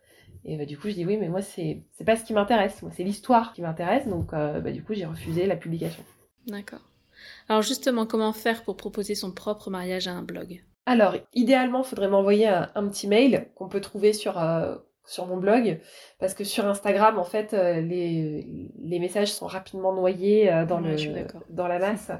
[0.45, 2.81] Et bah, du coup, je dis oui, mais moi, c'est pas ce qui m'intéresse.
[2.81, 4.07] Moi, c'est l'histoire qui m'intéresse.
[4.07, 6.03] Donc, euh, bah, du coup, j'ai refusé la publication.
[6.47, 6.81] D'accord.
[7.47, 10.63] Alors, justement, comment faire pour proposer son propre mariage à un blog?
[10.87, 15.37] Alors, idéalement, il faudrait m'envoyer un, petit mail qu'on peut trouver sur, euh, sur mon
[15.37, 15.79] blog
[16.19, 18.47] parce que sur Instagram en fait euh, les,
[18.81, 20.95] les messages sont rapidement noyés euh, dans le
[21.49, 22.11] dans la masse.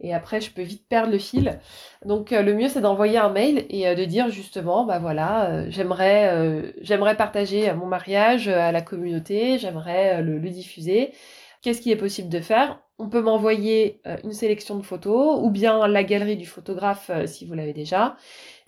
[0.00, 1.58] Et après je peux vite perdre le fil.
[2.04, 6.72] Donc euh, le mieux c'est d'envoyer un mail et de dire justement bah voilà j'aimerais
[6.80, 11.12] j'aimerais partager mon mariage à la communauté j'aimerais le, le, diffuser.
[11.60, 12.80] Qu'est-ce qui est possible de faire?
[13.00, 17.54] On peut m'envoyer une sélection de photos ou bien la galerie du photographe si vous
[17.54, 18.16] l'avez déjà.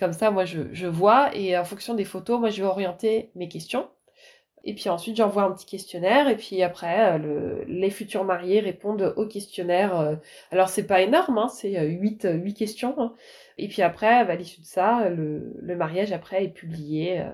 [0.00, 3.30] Comme ça, moi, je, je, vois et en fonction des photos, moi, je vais orienter
[3.36, 3.88] mes questions.
[4.64, 9.14] Et puis ensuite, j'envoie un petit questionnaire et puis après, le, les futurs mariés répondent
[9.16, 10.18] au questionnaire.
[10.50, 12.94] alors, c'est pas énorme, hein, c'est 8, 8 questions.
[12.98, 13.14] Hein.
[13.58, 17.24] Et puis après, à l'issue de ça, le, le, mariage après est publié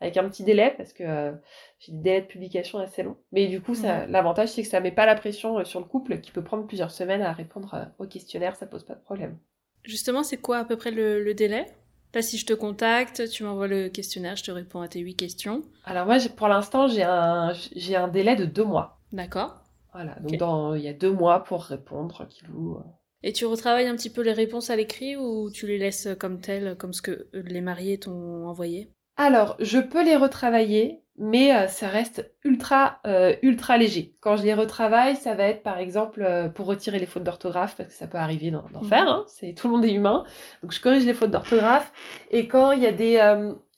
[0.00, 1.32] avec un petit délai parce que euh,
[1.78, 3.16] j'ai des délais de publication assez longs.
[3.32, 5.86] Mais du coup, ça, l'avantage c'est que ça met pas la pression euh, sur le
[5.86, 9.02] couple qui peut prendre plusieurs semaines à répondre euh, au questionnaire, ça pose pas de
[9.02, 9.38] problème.
[9.84, 11.66] Justement, c'est quoi à peu près le, délai?
[12.14, 15.14] Là, si je te contacte, tu m'envoies le questionnaire, je te réponds à tes huit
[15.14, 15.62] questions.
[15.84, 18.98] Alors moi, pour l'instant, j'ai un, j'ai un délai de deux mois.
[19.12, 19.62] D'accord.
[19.92, 22.78] Voilà, donc dans, il y a deux mois pour répondre, tranquillou.
[23.22, 26.40] Et tu retravailles un petit peu les réponses à l'écrit ou tu les laisses comme
[26.40, 28.92] telles, comme ce que les mariés t'ont envoyé?
[29.16, 34.16] Alors, je peux les retravailler, mais euh, ça reste ultra, euh, ultra léger.
[34.20, 37.76] Quand je les retravaille, ça va être par exemple euh, pour retirer les fautes d'orthographe,
[37.76, 38.88] parce que ça peut arriver d'en mhm.
[38.88, 40.24] faire, hein, c'est, tout le monde est humain.
[40.62, 41.92] Donc je corrige les fautes d'orthographe.
[42.30, 43.18] Et quand il y a des,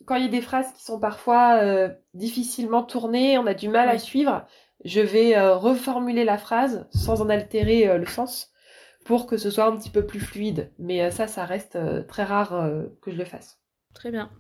[0.07, 1.61] quand il y a des phrases qui sont parfois
[2.15, 4.47] difficilement tournées, on a du mal à suivre,
[4.85, 8.53] je vais reformuler la phrase sans en altérer le sens
[9.05, 10.71] pour que ce soit un petit peu plus fluide.
[10.79, 11.77] Mais ça, ça reste
[12.07, 12.69] très rare
[13.01, 13.59] que je le fasse.
[13.95, 14.31] Très bien.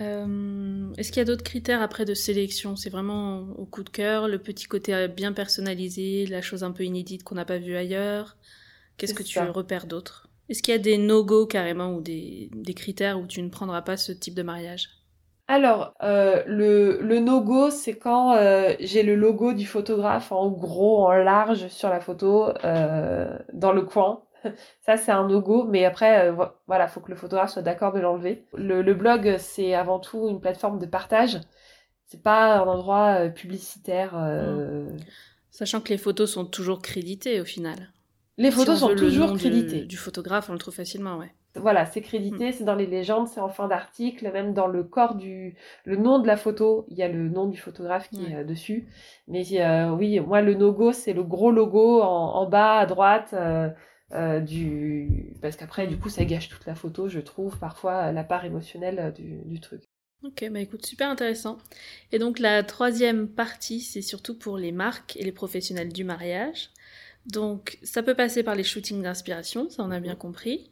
[0.00, 2.76] Euh, est-ce qu'il y a d'autres critères après de sélection?
[2.76, 6.84] C'est vraiment au coup de cœur, le petit côté bien personnalisé, la chose un peu
[6.84, 8.36] inédite qu'on n'a pas vue ailleurs.
[8.96, 10.28] Qu'est-ce que tu repères d'autre?
[10.48, 13.96] Est-ce qu'il y a des no-go carrément ou des, critères où tu ne prendras pas
[13.96, 14.88] ce type de mariage?
[15.46, 21.06] Alors, euh, le, le no-go, c'est quand euh, j'ai le logo du photographe en gros,
[21.06, 24.22] en large sur la photo, dans le coin.
[24.80, 28.00] Ça, c'est un no-go, mais après, euh, voilà, faut que le photographe soit d'accord de
[28.00, 28.44] l'enlever.
[28.54, 31.38] Le, blog, c'est avant tout une plateforme de partage.
[32.06, 34.12] C'est pas un endroit euh, publicitaire.
[34.16, 34.88] Euh,
[35.50, 37.92] Sachant que les photos sont toujours créditées au final.
[38.38, 39.82] Les photos sont toujours créditées.
[39.82, 41.32] Du, photographe, on le trouve facilement, ouais.
[41.56, 42.52] Voilà, c'est crédité, mm.
[42.52, 46.20] c'est dans les légendes, c'est en fin d'article, même dans le corps du, le nom
[46.20, 48.88] de la photo, il y a le nom du photographe qui est dessus.
[49.26, 49.42] Mais
[49.90, 53.30] oui, moi le no-go, c'est le gros logo en, bas à droite.
[53.32, 53.68] Euh,
[54.10, 55.34] du...
[55.42, 58.98] parce qu'après du coup ça gâche toute la photo je trouve parfois la part émotionnelle
[58.98, 59.82] euh, du, du truc.
[60.24, 61.58] Ok bah écoute super intéressant.
[62.10, 66.70] Et donc la troisième partie c'est surtout pour les marques et les professionnels du mariage.
[67.26, 70.70] Donc ça peut passer par les shootings d'inspiration, ça on a bien compris.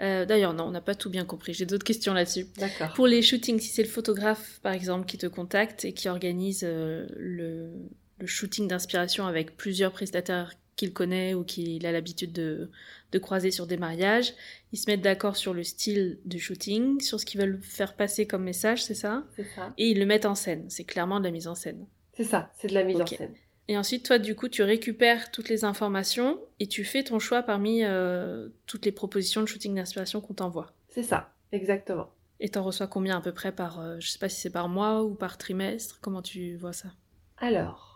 [0.00, 1.54] Euh, D'ailleurs, non, on n'a pas tout bien compris.
[1.54, 2.46] J'ai d'autres questions là-dessus.
[2.56, 2.92] D'accord.
[2.94, 6.62] Pour les shootings, si c'est le photographe, par exemple, qui te contacte et qui organise
[6.64, 7.72] euh, le,
[8.18, 12.70] le, shooting d'inspiration avec plusieurs prestataires qu'il connaît ou qu'il a l'habitude de,
[13.12, 14.32] de, croiser sur des mariages.
[14.72, 18.26] Ils se mettent d'accord sur le style du shooting, sur ce qu'ils veulent faire passer
[18.26, 19.24] comme message, c'est ça?
[19.36, 19.74] C'est ça.
[19.76, 20.64] Et ils le mettent en scène.
[20.70, 21.86] C'est clairement de la mise en scène.
[22.14, 23.34] C'est ça, c'est de la mise en scène.
[23.66, 27.42] Et ensuite, toi, du coup, tu récupères toutes les informations et tu fais ton choix
[27.42, 30.72] parmi euh, toutes les propositions de shooting d'inspiration qu'on t'envoie.
[30.88, 32.08] C'est ça, exactement.
[32.40, 34.68] Et t'en reçois combien à peu près par, euh, je sais pas si c'est par
[34.68, 36.88] mois ou par trimestre, comment tu vois ça?
[37.36, 37.87] Alors,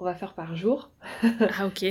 [0.00, 0.90] on va faire par jour.
[1.22, 1.80] ah ok.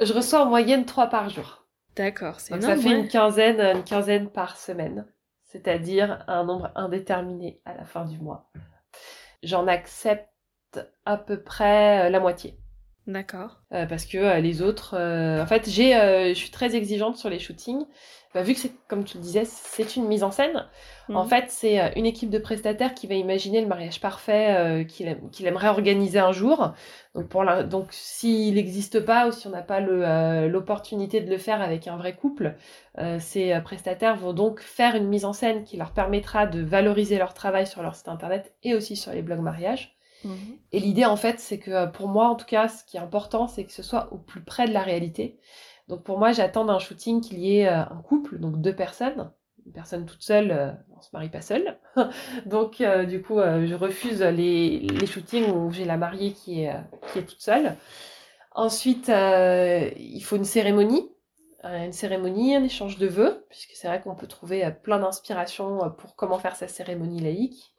[0.00, 1.66] je reçois en moyenne trois par jour.
[1.94, 5.06] D'accord, c'est ça fait une quinzaine, une quinzaine par semaine,
[5.44, 8.50] c'est-à-dire un nombre indéterminé à la fin du mois.
[9.42, 10.28] J'en accepte
[11.04, 12.58] à peu près euh, la moitié.
[13.06, 13.58] D'accord.
[13.72, 17.38] Euh, parce que euh, les autres, en fait, j'ai, je suis très exigeante sur les
[17.38, 17.84] shootings.
[18.36, 20.66] Bah, vu que c'est, comme tu le disais, c'est une mise en scène.
[21.08, 21.30] En mhm.
[21.30, 25.46] fait, c'est euh, une équipe de prestataires qui va imaginer le mariage parfait euh, qu'il,
[25.46, 26.74] aimerait organiser un jour.
[27.14, 31.30] Donc, pour donc s'il n'existe pas ou si on n'a pas le, euh, l'opportunité de
[31.30, 32.56] le faire avec un vrai couple,
[33.18, 37.32] ces prestataires vont donc faire une mise en scène qui leur permettra de valoriser leur
[37.32, 39.95] travail sur leur site internet et aussi sur les blogs mariage.
[40.26, 40.58] Mhm.
[40.72, 43.46] Et l'idée, en fait, c'est que pour moi, en tout cas, ce qui est important,
[43.46, 45.38] c'est que ce soit au plus près de la réalité.
[45.88, 49.30] Donc pour moi, j'attends d'un shooting qu'il y ait un couple, donc deux personnes,
[49.66, 51.78] une personne toute seule, euh, on se marie pas seule.
[52.46, 56.62] Donc euh, du coup, euh, je refuse les, les shootings où j'ai la mariée qui
[56.62, 56.74] est,
[57.14, 57.76] toute seule.
[58.52, 61.10] Ensuite, il faut une cérémonie,
[61.62, 66.16] une cérémonie, un échange de vœux, puisque c'est vrai qu'on peut trouver plein d'inspiration pour
[66.16, 67.74] comment faire sa cérémonie laïque.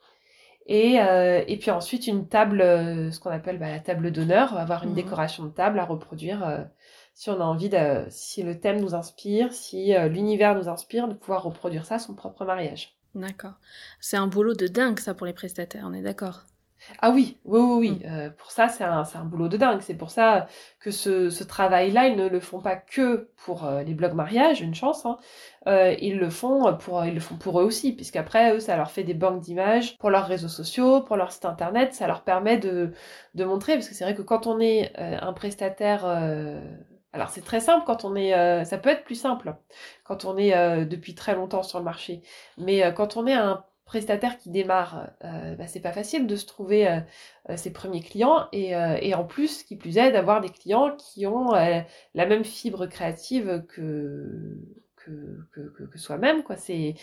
[0.70, 4.90] Et, et puis ensuite une table, ce qu'on appelle bah, la table d'honneur, avoir une
[4.90, 6.66] mmh décoration de table à reproduire
[7.18, 11.08] si on a envie de, si le thème nous inspire, si euh, l'univers nous inspire,
[11.08, 12.96] de pouvoir reproduire ça à son propre mariage.
[13.16, 13.54] D'accord.
[13.98, 16.44] C'est un boulot de dingue ça pour les prestataires, on est d'accord.
[17.00, 17.90] Ah oui, oui, oui, oui.
[17.90, 18.10] Mm.
[18.10, 19.80] Euh, pour ça, c'est un, un, boulot de dingue.
[19.80, 20.46] C'est pour ça
[20.80, 24.60] que ce, ce travail-là, ils ne le font pas que pour euh, les blogs mariage,
[24.60, 25.06] une chance.
[25.06, 25.16] Hein.
[25.66, 28.90] Euh, ils le font pour, ils le font pour eux aussi, puisqu'après, eux, ça leur
[28.90, 31.94] fait des banques d'images pour leurs réseaux sociaux, pour leur site internet.
[31.94, 32.92] Ça leur permet de,
[33.34, 36.04] de montrer, parce que c'est vrai que quand on est un prestataire
[37.14, 39.54] alors c'est très simple quand on est, ça peut être plus simple
[40.04, 42.22] quand on est depuis très longtemps sur le marché,
[42.58, 46.44] mais quand on est un prestataire qui démarre, euh, bah, c'est pas facile de se
[46.44, 47.00] trouver euh,
[47.48, 51.26] euh, ses premiers clients et, et, en plus, qui plus est, d'avoir des clients qui
[51.26, 54.58] ont la même fibre créative que
[54.96, 56.42] que, que, que soi-même.
[56.42, 56.56] Quoi.
[56.56, 56.94] C'est,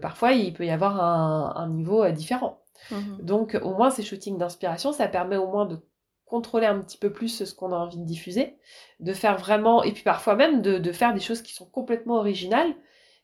[0.00, 2.62] parfois, il peut y avoir un, un niveau différent.
[2.90, 5.78] Mmh Donc, au moins, ces shootings d'inspiration, ça permet au moins de
[6.24, 8.56] contrôler un petit peu plus ce qu'on a envie de diffuser,
[9.00, 12.16] de faire vraiment, et puis parfois même de, de faire des choses qui sont complètement
[12.16, 12.74] originales,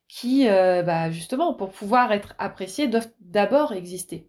[0.09, 4.29] qui, euh, bah, justement, pour pouvoir être appréciés, doivent d'abord exister.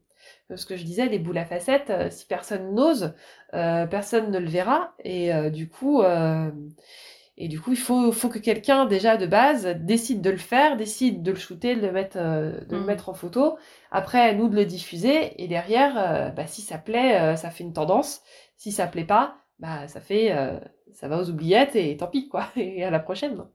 [0.56, 3.14] Ce que je disais, les boules à facettes, euh, si personne n'ose,
[3.54, 6.04] euh, personne ne le verra, et du coup,
[7.42, 10.76] et du coup, il faut, faut que quelqu'un déjà de base décide de le faire,
[10.76, 12.86] décide de le shooter, de le mettre, de le mmh.
[12.86, 13.58] mettre en photo.
[13.92, 17.74] Après, à nous de le diffuser, et derrière, bah, si ça plaît, ça fait une
[17.74, 18.22] tendance.
[18.58, 20.36] Si ça plaît pas, bah, ça fait,
[20.94, 22.48] ça va aux oubliettes, et tant pis, quoi.
[22.58, 23.46] Et à la prochaine.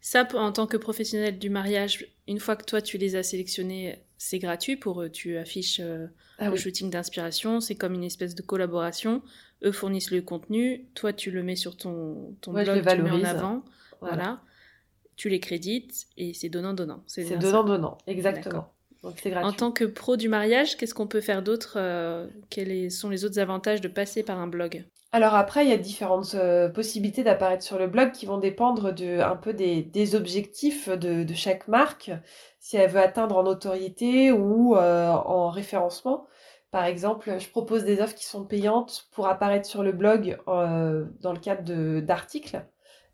[0.00, 3.98] Ça, en tant que professionnel du mariage, une fois que toi tu les as sélectionnés,
[4.16, 5.10] c'est gratuit pour eux.
[5.10, 6.06] Tu affiches euh,
[6.38, 9.22] ah le shooting d'inspiration, c'est comme une espèce de collaboration.
[9.64, 13.10] Eux fournissent le contenu, toi tu le mets sur ton, ton blog, tu le mets
[13.10, 13.64] en avant.
[14.00, 14.40] Voilà.
[15.16, 17.02] Tu les crédites et c'est donnant-donnant.
[17.08, 18.72] C'est donnant-donnant, exactement.
[19.02, 19.48] Donc c'est gratuit.
[19.48, 23.24] En tant que pro du mariage, qu'est-ce qu'on peut faire d'autre euh, Quels sont les
[23.24, 24.84] autres avantages de passer par un blog?
[25.10, 28.92] Alors après, il y a différentes euh, possibilités d'apparaître sur le blog qui vont dépendre
[28.92, 32.10] de, un peu des, objectifs de, chaque marque,
[32.58, 36.26] si elle veut atteindre en notoriété ou euh, en référencement.
[36.70, 41.06] Par exemple, je propose des offres qui sont payantes pour apparaître sur le blog euh,
[41.20, 42.62] dans le cadre d'articles.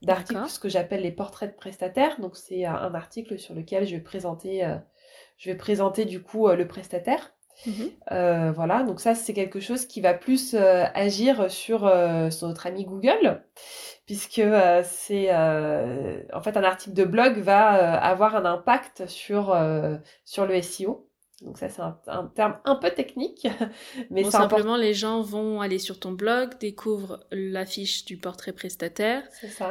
[0.03, 2.21] D'articles, ce que j'appelle les portraits de prestataires.
[2.21, 4.69] Donc c'est un article sur lequel je vais présenter,
[5.39, 7.34] je vais présenter du coup le prestataire.
[7.67, 7.91] Mhm.
[8.13, 12.49] Euh, voilà, donc ça c'est quelque chose qui va plus euh, agir sur, euh, sur,
[12.49, 13.43] notre ami Google,
[14.07, 14.43] puisque
[14.85, 19.57] c'est en fait un article de blog va avoir un impact sur,
[20.25, 21.09] sur le SEO.
[21.43, 23.47] Donc ça c'est un, terme un peu technique,
[24.11, 29.23] mais simplement les gens vont aller sur ton blog, découvrent l'affiche du portrait prestataire,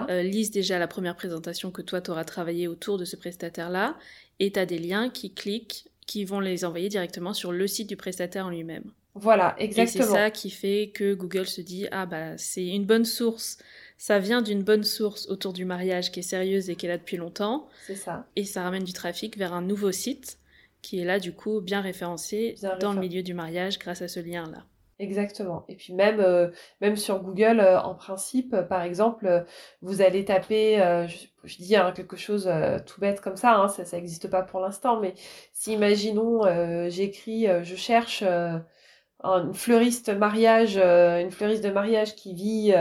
[0.10, 3.96] lisent déjà la première présentation que toi tu auras travaillé autour de ce prestataire-là,
[4.40, 7.90] et tu as des liens qui cliquent qui vont les envoyer directement sur le site
[7.90, 8.84] du prestataire en lui-même.
[9.16, 10.04] Voilà, exactement.
[10.04, 13.58] Et c'est ça qui fait que Google se dit ah bah c'est une bonne source,
[13.98, 17.00] ça vient d'une bonne source autour du mariage qui est sérieuse et qui est là
[17.00, 17.68] depuis longtemps.
[17.88, 18.28] C'est ça.
[18.36, 20.38] Et ça ramène du trafic vers un nouveau site
[20.84, 24.20] qui est là du coup bien référencé dans le milieu du mariage grâce à ce
[24.20, 24.66] lien là.
[25.00, 25.66] Exactement.
[25.68, 26.50] Et puis même, euh,
[26.80, 29.46] même sur Google, euh, en principe, euh, par exemple,
[29.82, 32.50] vous allez taper, je, dis hein, quelque chose
[32.86, 35.14] tout bête comme ça, hein, ça n'existe pas pour l'instant, mais
[35.52, 36.42] si imaginons,
[36.90, 42.74] j'écris, je cherche une fleuriste mariage, une fleuriste de mariage qui vit,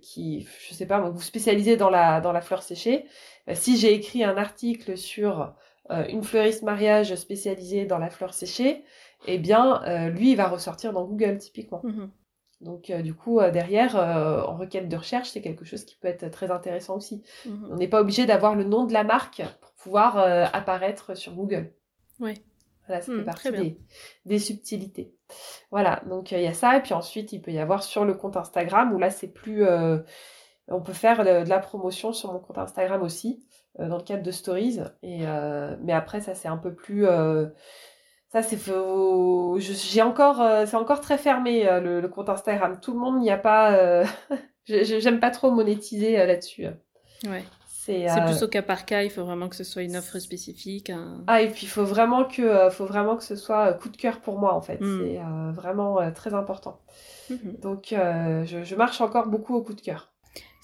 [0.00, 3.04] qui, je sais pas, vous spécialisez dans la, dans la fleur séchée,
[3.54, 5.54] si j'ai écrit un article sur
[5.90, 8.84] une fleuriste mariage spécialisée dans la fleur séchée,
[9.26, 11.80] eh bien, euh, lui, il va ressortir dans Google, typiquement.
[11.84, 12.10] Mhm.
[12.60, 16.08] Donc, euh, du coup, euh, derrière, en requête de recherche, c'est quelque chose qui peut
[16.08, 17.22] être très intéressant aussi.
[17.44, 17.68] Mhm.
[17.70, 20.18] On n'est pas obligé d'avoir le nom de la marque pour pouvoir
[20.54, 21.72] apparaître sur Google.
[22.20, 22.34] Oui.
[22.86, 23.76] Voilà, ça fait mhm, partie
[24.24, 25.12] des, subtilités.
[25.72, 26.76] Voilà, donc il y a ça.
[26.76, 29.66] Et puis ensuite, il peut y avoir sur le compte Instagram, où là, c'est plus...
[30.68, 33.44] on peut faire de, la promotion sur mon compte Instagram aussi,
[33.78, 34.78] dans le cadre de Stories.
[35.02, 35.24] Et,
[35.82, 37.06] mais après, ça, c'est un peu plus
[38.42, 38.58] ça, c'est
[39.58, 42.78] j'ai encore, euh, c'est encore très fermé euh, le, compte Instagram.
[42.80, 43.72] Tout le monde n'y a pas.
[43.72, 44.04] Euh,
[44.66, 46.66] j'aime pas trop monétiser là-dessus.
[47.24, 47.44] Ouais.
[47.66, 49.04] C'est plus au cas par cas.
[49.04, 50.90] Il faut vraiment que ce soit une offre spécifique.
[51.28, 54.20] Ah et puis il faut vraiment que, faut vraiment que ce soit coup de cœur
[54.20, 54.80] pour moi en fait.
[54.80, 54.98] Hmm.
[55.00, 55.20] C'est
[55.52, 56.80] vraiment très important.
[57.30, 57.58] Mhm.
[57.62, 60.12] Donc je, je marche encore beaucoup au coup de cœur.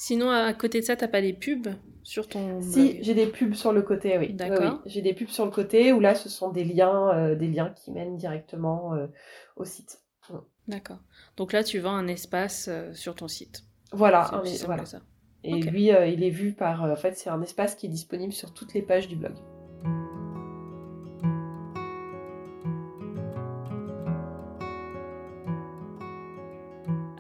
[0.05, 1.69] Sinon, à côté de ça, t'as pas des pubs
[2.03, 4.33] sur ton Si, j'ai des pubs sur le côté, oui.
[4.33, 4.83] D'accord.
[4.85, 7.71] J'ai des pubs sur le côté où là, ce sont des liens, euh, des liens
[7.71, 9.07] qui mènent directement euh,
[9.55, 10.01] au site.
[10.67, 10.99] D'accord.
[11.37, 13.63] Donc là, tu vends un espace euh, sur ton site.
[13.93, 14.85] Voilà, voilà.
[14.87, 15.03] Ça.
[15.45, 16.83] Et lui, il est vu par.
[16.83, 19.35] en fait, c'est un espace qui est disponible sur toutes les pages du blog.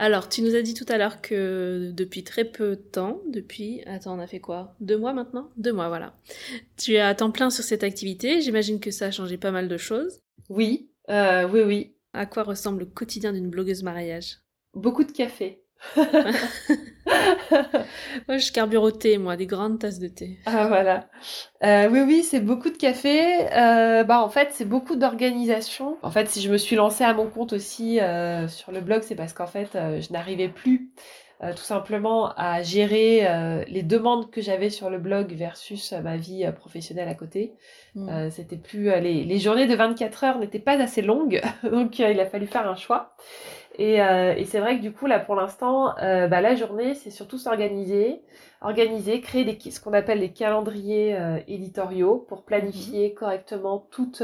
[0.03, 3.83] Alors, tu nous as dit tout à l'heure que depuis très peu de temps, depuis,
[3.87, 4.75] attends, on a fait quoi?
[4.81, 5.49] Deux mois maintenant?
[5.57, 6.19] Deux mois, voilà.
[6.77, 8.41] Tu es à temps plein sur cette activité.
[8.41, 10.19] J'imagine que ça a changé pas mal de choses.
[10.49, 11.95] Oui, euh, oui, oui.
[12.15, 14.39] À quoi ressemble le quotidien d'une blogueuse mariage?
[14.75, 15.62] Beaucoup de café.
[18.29, 20.39] moi, je carbure au thé, moi, des grandes tasses de thé.
[20.47, 21.07] Ah voilà.
[21.65, 23.47] Euh, oui, oui, c'est beaucoup de café.
[23.53, 25.99] Euh, bah en fait, c'est beaucoup d'organisation.
[26.03, 29.03] En fait, si je me suis lancée à mon compte aussi euh, sur le blog,
[29.03, 30.91] c'est parce qu'en fait, je n'arrivais plus
[31.57, 33.27] tout simplement à gérer
[33.67, 37.55] les demandes que j'avais sur le blog versus ma vie professionnelle à côté.
[37.97, 38.31] Mm.
[38.31, 42.27] C'était plus les, les journées de 24 heures n'étaient pas assez longues, donc il a
[42.27, 43.17] fallu faire un choix.
[43.79, 46.95] Et, euh, et c'est vrai que du coup, là, pour l'instant, euh, bah, la journée,
[46.95, 48.21] c'est surtout s'organiser,
[48.61, 53.15] organiser, créer des, ce qu'on appelle les calendriers euh, éditoriaux pour planifier mhm.
[53.15, 54.23] correctement toutes,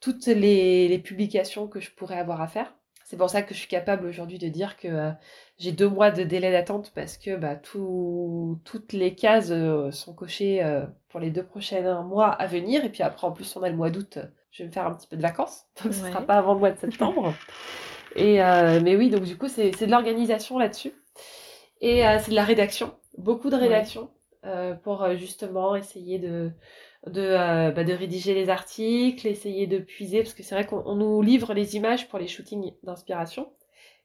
[0.00, 2.74] toutes les, les, publications que je pourrais avoir à faire.
[3.04, 5.12] C'est pour ça que je suis capable aujourd'hui de dire que
[5.56, 9.50] j'ai deux mois de délai d'attente parce que bah, tout, toutes les cases
[9.92, 10.62] sont cochées
[11.08, 12.84] pour les deux prochains mois à venir.
[12.84, 14.18] Et puis après, en plus, on a le mois d'août,
[14.50, 15.64] je vais me faire un petit peu de vacances.
[15.82, 17.32] Donc ce ne sera pas avant le mois de septembre.
[18.16, 20.92] Et, euh, mais oui, donc du coup, c'est de l'organisation là-dessus.
[21.80, 24.10] Et euh, c'est de la rédaction, beaucoup de rédaction,
[24.44, 26.50] euh, pour euh, justement essayer de,
[27.06, 30.94] de, euh, bah, de rédiger les articles, essayer de puiser, parce que c'est vrai qu'on
[30.94, 33.52] nous livre les images pour les shootings d'inspiration,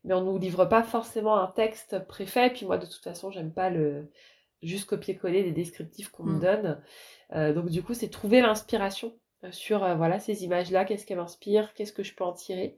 [0.04, 2.50] mais on nous livre pas forcément un texte préfet.
[2.50, 4.10] Puis moi, de toute façon, j'aime pas le
[4.64, 6.40] juste copier-coller des descriptifs qu'on me mm.
[6.40, 6.82] donne.
[7.34, 9.14] Euh, donc du coup, c'est trouver l'inspiration
[9.52, 12.78] sur voilà ces images-là, qu'est-ce qu'elles m'inspirent, qu'est-ce que je peux en tirer.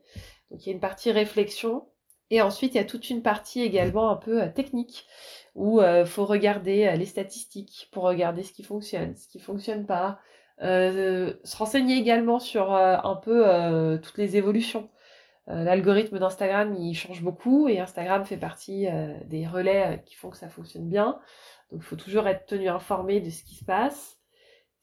[0.52, 1.86] Donc il y a une partie réflexion
[2.32, 5.06] et ensuite il y a toute une partie également un peu euh, technique
[5.54, 9.40] où il euh, faut regarder euh, les statistiques pour regarder ce qui fonctionne, ce qui
[9.40, 10.20] fonctionne pas,
[10.60, 14.90] se renseigner également sur un peu toutes les évolutions.
[15.48, 18.88] L'algorithme d'Instagram il change beaucoup et Instagram fait partie
[19.26, 21.20] des relais qui font que ça fonctionne bien.
[21.72, 24.18] Donc il faut toujours être tenu informé de ce qui se passe.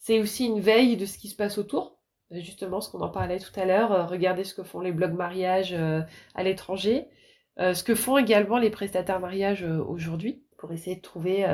[0.02, 2.02] C'est aussi une veille de ce qui se passe autour
[2.40, 5.14] justement ce qu'on en parlait tout à l'heure, euh, regardez ce que font les blogs
[5.14, 6.00] mariage euh,
[6.34, 7.06] à l'étranger,
[7.58, 11.44] euh, ce que font également les prestataires mariage aujourd'hui, pour essayer de trouver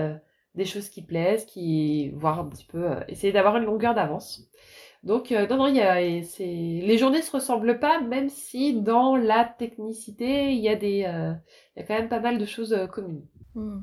[0.54, 4.50] des choses qui plaisent, qui voir un petit peu, essayer d'avoir une longueur d'avance.
[5.02, 10.52] Donc non, non, y a, les journées se ressemblent pas, même si dans la technicité,
[10.52, 13.24] il y a des, y a quand même pas mal de choses communes.
[13.54, 13.80] Hmm.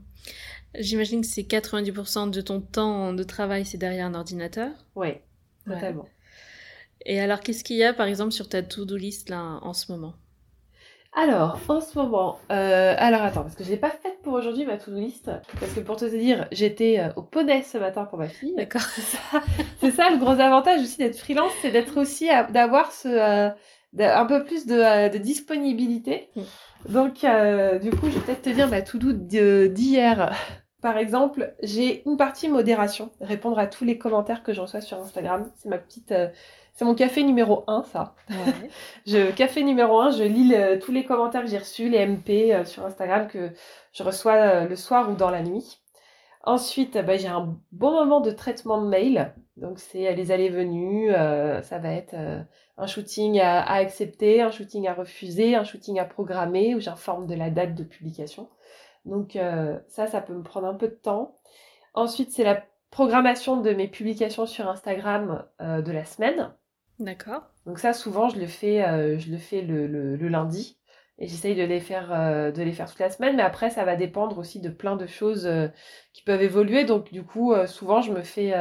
[0.80, 4.72] J'imagine que c'est 90% de ton temps de travail, c'est derrière un ordinateur.
[4.96, 5.10] Oui,
[5.66, 6.08] totalement.
[7.06, 9.92] Et alors, qu'est-ce qu'il y a, par exemple, sur ta to-do list là en ce
[9.92, 10.16] moment?
[11.18, 14.66] Alors, en ce moment, euh, alors attends, parce que je n'ai pas faite pour aujourd'hui
[14.66, 18.20] ma to-do list, parce que pour te dire, j'étais euh, au poney ce matin pour
[18.20, 18.54] ma fille.
[18.58, 18.82] D'accord.
[19.80, 23.50] C'est ça, le gros avantage aussi d'être freelance, c'est d'être aussi, d'avoir ce, euh,
[23.98, 26.30] un peu plus de, de disponibilité.
[26.36, 26.42] Mm.
[26.90, 27.14] Donc,
[27.82, 30.36] du coup, je vais peut-être te dire ma to-do d'hier.
[30.86, 35.00] Par exemple, j'ai une partie modération, répondre à tous les commentaires que je reçois sur
[35.00, 35.50] Instagram.
[35.56, 36.14] C'est ma petite
[36.76, 38.14] c'est mon café numéro 1, ça.
[39.08, 42.66] je, café numéro 1, je lis tous les commentaires que j'ai reçus, les MP euh,
[42.66, 43.52] sur Instagram que
[43.94, 45.80] je reçois euh, le soir ou dans la nuit.
[46.44, 49.34] Ensuite, bah, j'ai un bon moment de traitement de mail.
[49.58, 51.12] Donc, c'est les allées-venues.
[51.16, 52.14] Euh, ça va être
[52.78, 57.26] un shooting à, à, accepter, un shooting à refuser, un shooting à programmer, où j'informe
[57.26, 58.50] de la date de publication.
[59.06, 59.38] Donc,
[59.88, 61.38] ça, ça peut me prendre un peu de temps.
[61.94, 66.54] Ensuite, c'est la programmation de mes publications sur Instagram de la semaine.
[67.00, 67.44] D'accord.
[67.66, 70.78] Donc ça, souvent, je le fais, euh, je le, fais le, le, lundi.
[71.18, 73.86] Et j'essaye de les faire euh, de les faire toute la semaine, mais après ça
[73.86, 75.68] va dépendre aussi de plein de choses euh,
[76.14, 76.84] qui peuvent évoluer.
[76.84, 78.54] Donc du coup, souvent je me fais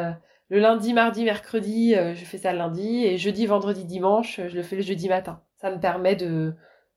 [0.48, 4.62] le lundi, mardi, mercredi, je fais ça le lundi, et jeudi, vendredi, dimanche, je le
[4.62, 5.42] fais le jeudi matin.
[5.56, 6.54] Ça me permet de,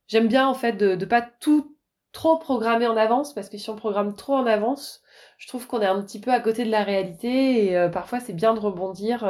[0.07, 1.75] j'aime bien en fait de ne pas tout
[2.17, 5.03] trop programmer en avance, parce que si on programme trop en avance,
[5.37, 8.33] je trouve qu'on est un petit peu à côté de la réalité, et parfois c'est
[8.33, 9.29] bien de rebondir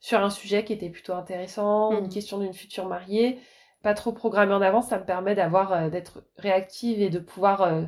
[0.00, 2.12] sur un sujet qui était plutôt intéressant, une mhm.
[2.12, 3.38] question d'une future mariée,
[3.82, 7.62] pas trop programmé en avance, ça me permet d'avoir euh, d'être réactive et de pouvoir
[7.62, 7.82] euh,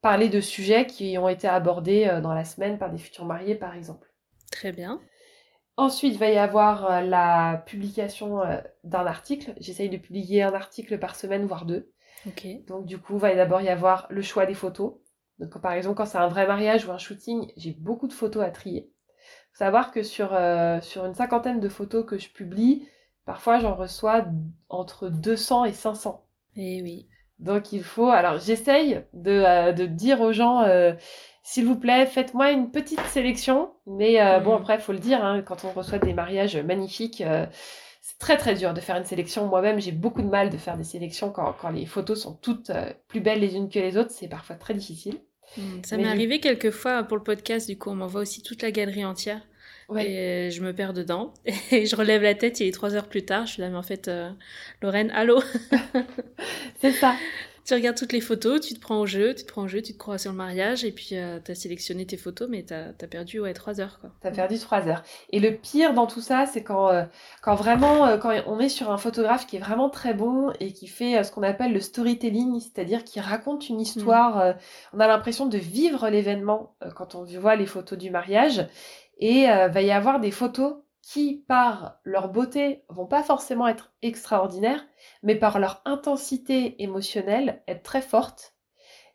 [0.00, 3.54] parler de sujets qui ont été abordés euh, dans la semaine par des futurs mariés
[3.54, 4.12] par exemple.
[4.50, 5.00] Très bien.
[5.76, 8.40] Ensuite, il va y avoir la publication
[8.82, 9.54] d'un article.
[9.60, 11.92] J'essaye de publier un article par semaine, voire deux.
[12.66, 14.94] Donc du coup, il va d'abord y avoir le choix des photos.
[15.38, 18.42] Donc par exemple, quand c'est un vrai mariage ou un shooting, j'ai beaucoup de photos
[18.44, 18.92] à trier
[19.58, 22.86] savoir que sur, euh, sur une cinquantaine de photos que je publie,
[23.26, 24.24] parfois j'en reçois
[24.68, 26.24] entre 200 et 500.
[26.56, 27.08] Eh oui.
[27.40, 30.92] Donc il faut, alors j'essaye de, euh, de, dire aux gens, euh,
[31.42, 33.72] s'il vous plaît, faites-moi une petite sélection.
[33.86, 34.60] Mais bon, mm.
[34.60, 37.22] après, il faut le dire, hein, quand on reçoit des mariages magnifiques,
[38.08, 39.46] c'est très très dur de faire une sélection.
[39.48, 42.72] Moi-même, j'ai beaucoup de mal de faire des sélections quand, quand les photos sont toutes
[43.06, 44.10] plus belles les unes que les autres.
[44.10, 45.20] C'est parfois très difficile.
[45.58, 48.62] Mm, ça m'est arrivé quelques fois pour le podcast, du coup, on m'envoie aussi toute
[48.62, 49.42] la galerie entière.
[49.98, 51.34] Et je me perds dedans.
[51.70, 53.44] Et je relève la tête, il est trois heures plus tard.
[53.44, 54.30] Je suis là, mais en fait, euh,
[54.80, 55.42] Lorraine, allô?
[56.80, 57.14] C'est ça
[57.68, 59.82] tu regardes toutes les photos, tu te prends au jeu, tu te prends au jeu,
[59.82, 62.64] tu te crois sur le mariage, et puis euh, tu as sélectionné tes photos, mais
[62.64, 64.00] tu as, perdu ouais, 3 heures.
[64.22, 65.02] Tu as perdu 3 heures.
[65.30, 67.04] Et le pire dans tout ça, c'est quand, euh,
[67.42, 70.72] quand vraiment, euh, quand on est sur un photographe qui est vraiment très bon et
[70.72, 74.54] qui fait ce qu'on appelle le storytelling, c'est-à-dire qui raconte une histoire, mm.
[74.94, 78.66] on a l'impression de vivre l'événement quand on voit les photos du mariage,
[79.18, 84.84] et va y avoir des photos qui, par leur beauté, vont pas forcément être extraordinaires,
[85.22, 88.54] mais par leur intensité émotionnelle, être très fortes.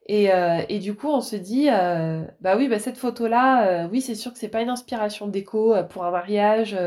[0.08, 3.90] Et, euh, et du coup, on se dit, euh, bah oui, bah cette photo-là, euh,
[3.90, 6.78] oui, c'est sûr que c'est pas une inspiration déco pour un mariage,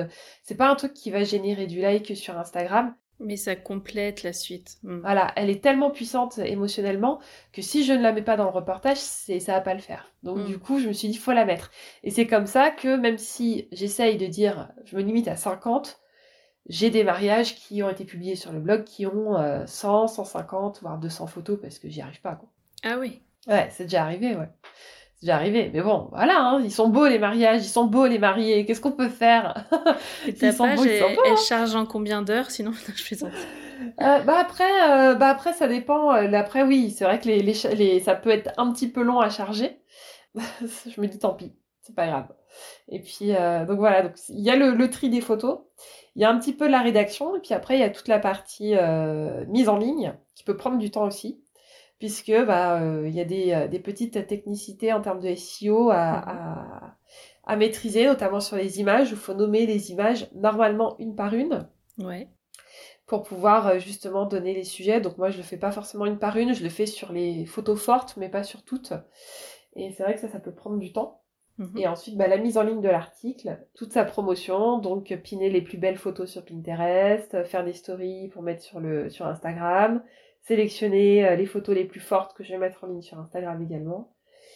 [0.43, 4.33] c'est pas un truc qui va générer du like sur Instagram, mais ça complète la
[4.33, 4.79] suite.
[4.83, 5.01] Mm.
[5.01, 7.21] Voilà, elle est tellement puissante émotionnellement
[7.53, 9.81] que si je ne la mets pas dans le reportage, c'est ça va pas le
[9.81, 10.12] faire.
[10.23, 10.45] Donc mm.
[10.45, 11.71] du coup, je me suis dit faut la mettre.
[12.05, 16.01] Et c'est comme ça que même si j'essaye de dire je me limite à 50,
[16.69, 19.37] j'ai des mariages qui ont été publiés sur le blog qui ont
[19.67, 22.49] 100, 150 voire 200 photos parce que j'y arrive pas quoi.
[22.83, 23.23] Ah oui.
[23.47, 24.49] Ouais, c'est déjà arrivé, ouais.
[25.17, 25.71] C'est déjà arrivé.
[25.73, 28.67] Mais bon, voilà, hein, ils sont beaux les mariages, ils sont beaux les mariés.
[28.67, 29.67] Qu'est-ce qu'on peut faire?
[30.27, 31.37] Et ta page, elle, elle, hein.
[31.37, 32.51] charge en combien d'heures?
[32.51, 33.29] Sinon, je fais ça.
[34.01, 36.14] Euh, bah après, euh, bah après, ça dépend.
[36.14, 39.21] Euh, après, oui, c'est vrai que les, les, ça peut être un petit peu long
[39.21, 39.81] à charger.
[40.35, 42.29] je me dis tant pis, c'est pas grave.
[42.89, 45.61] Et puis, donc voilà, donc il y a le, le, tri des photos,
[46.14, 48.09] il y a un petit peu la rédaction, et puis après, il y a toute
[48.09, 48.75] la partie
[49.49, 51.43] mise en ligne qui peut prendre du temps aussi
[51.99, 56.23] puisque bah il y a des, des, petites technicités en termes de SEO à, mhm.
[56.27, 56.97] à,
[57.47, 59.11] à maîtriser, notamment sur les images.
[59.11, 61.69] Il faut nommer les images normalement une par une.
[61.99, 62.29] Ouais.
[63.07, 65.01] Pour pouvoir justement donner les sujets.
[65.01, 67.47] Donc moi je le fais pas forcément une par une, je le fais sur les
[67.47, 68.93] photos fortes, mais pas sur toutes.
[69.77, 71.23] Et c'est vrai que ça, ça peut prendre du temps.
[71.59, 71.79] Mhm.
[71.79, 75.63] Et ensuite, bah, la mise en ligne de l'article, toute sa promotion, donc piner les
[75.63, 80.03] plus belles photos sur Pinterest, faire des stories pour mettre sur, le, sur Instagram,
[80.47, 83.63] sélectionner euh, les photos les plus fortes que je vais mettre en ligne sur Instagram
[83.63, 84.13] également.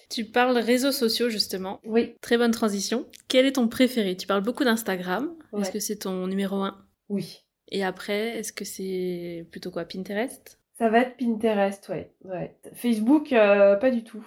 [0.09, 1.81] Tu parles réseaux sociaux justement.
[1.85, 2.17] Oui.
[2.21, 3.07] Très bonne transition.
[3.29, 4.17] Quel est ton préféré?
[4.17, 5.35] Tu parles beaucoup d'Instagram.
[5.57, 6.85] Est-ce que c'est ton numéro un?
[7.09, 7.45] Oui.
[7.69, 10.59] Et après, est-ce que c'est plutôt quoi Pinterest?
[10.79, 12.13] Ça va être Pinterest, ouais.
[12.25, 12.57] ouais.
[12.75, 14.27] Facebook, euh, pas du tout.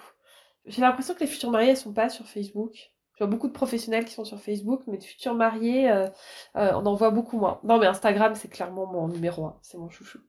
[0.65, 2.91] J'ai l'impression que les futurs mariés, elles sont pas sur Facebook.
[3.15, 6.07] Je vois beaucoup de professionnels qui sont sur Facebook, mais de futurs mariés, euh,
[6.53, 7.59] on en voit beaucoup moins.
[7.63, 9.59] Non, mais Instagram, c'est clairement mon numéro un.
[9.61, 10.19] C'est mon chouchou.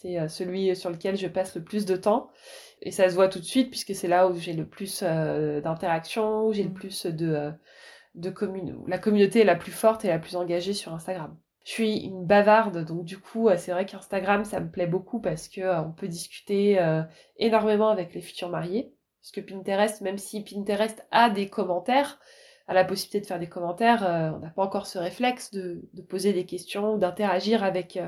[0.00, 2.30] C'est euh, celui sur lequel je passe le plus de temps.
[2.80, 5.60] Et ça se voit tout de suite puisque c'est là où j'ai le plus euh,
[5.60, 6.74] d'interactions, où j'ai le mm.
[6.74, 7.50] plus de, euh,
[8.14, 8.32] de
[8.86, 11.36] La communauté est la plus forte et la plus engagée sur Instagram.
[11.64, 15.46] Je suis une bavarde, donc du coup, c'est vrai qu'Instagram, ça me plaît beaucoup parce
[15.46, 16.80] que on peut discuter
[17.36, 18.94] énormément avec les futurs mariés.
[19.20, 22.18] Parce que Pinterest, même si Pinterest a des commentaires,
[22.66, 24.00] a la possibilité de faire des commentaires,
[24.34, 27.98] on n'a pas encore ce réflexe de, de poser des questions ou d'interagir avec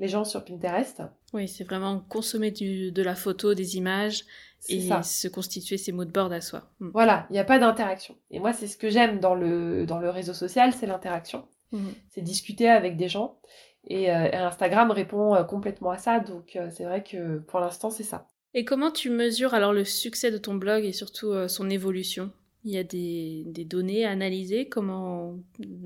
[0.00, 1.02] les gens sur Pinterest.
[1.32, 4.24] Oui, c'est vraiment consommer de la photo, des images
[4.68, 6.70] et se constituer ses mots de board à soi.
[6.80, 6.90] Hmm.
[6.92, 8.16] Voilà, il n'y a pas d'interaction.
[8.30, 11.46] Et moi, c'est ce que j'aime dans le, dans le réseau social, c'est l'interaction.
[11.72, 11.90] Hmm.
[12.08, 13.38] C'est discuter avec des gens.
[13.86, 16.18] Et, euh, Instagram répond euh, complètement à ça.
[16.18, 18.26] Donc, euh, c'est vrai que pour l'instant, c'est ça.
[18.54, 22.32] Et comment tu mesures alors le succès de ton blog et surtout son évolution?
[22.64, 24.68] Il y a des, des données à analyser?
[24.68, 25.36] Comment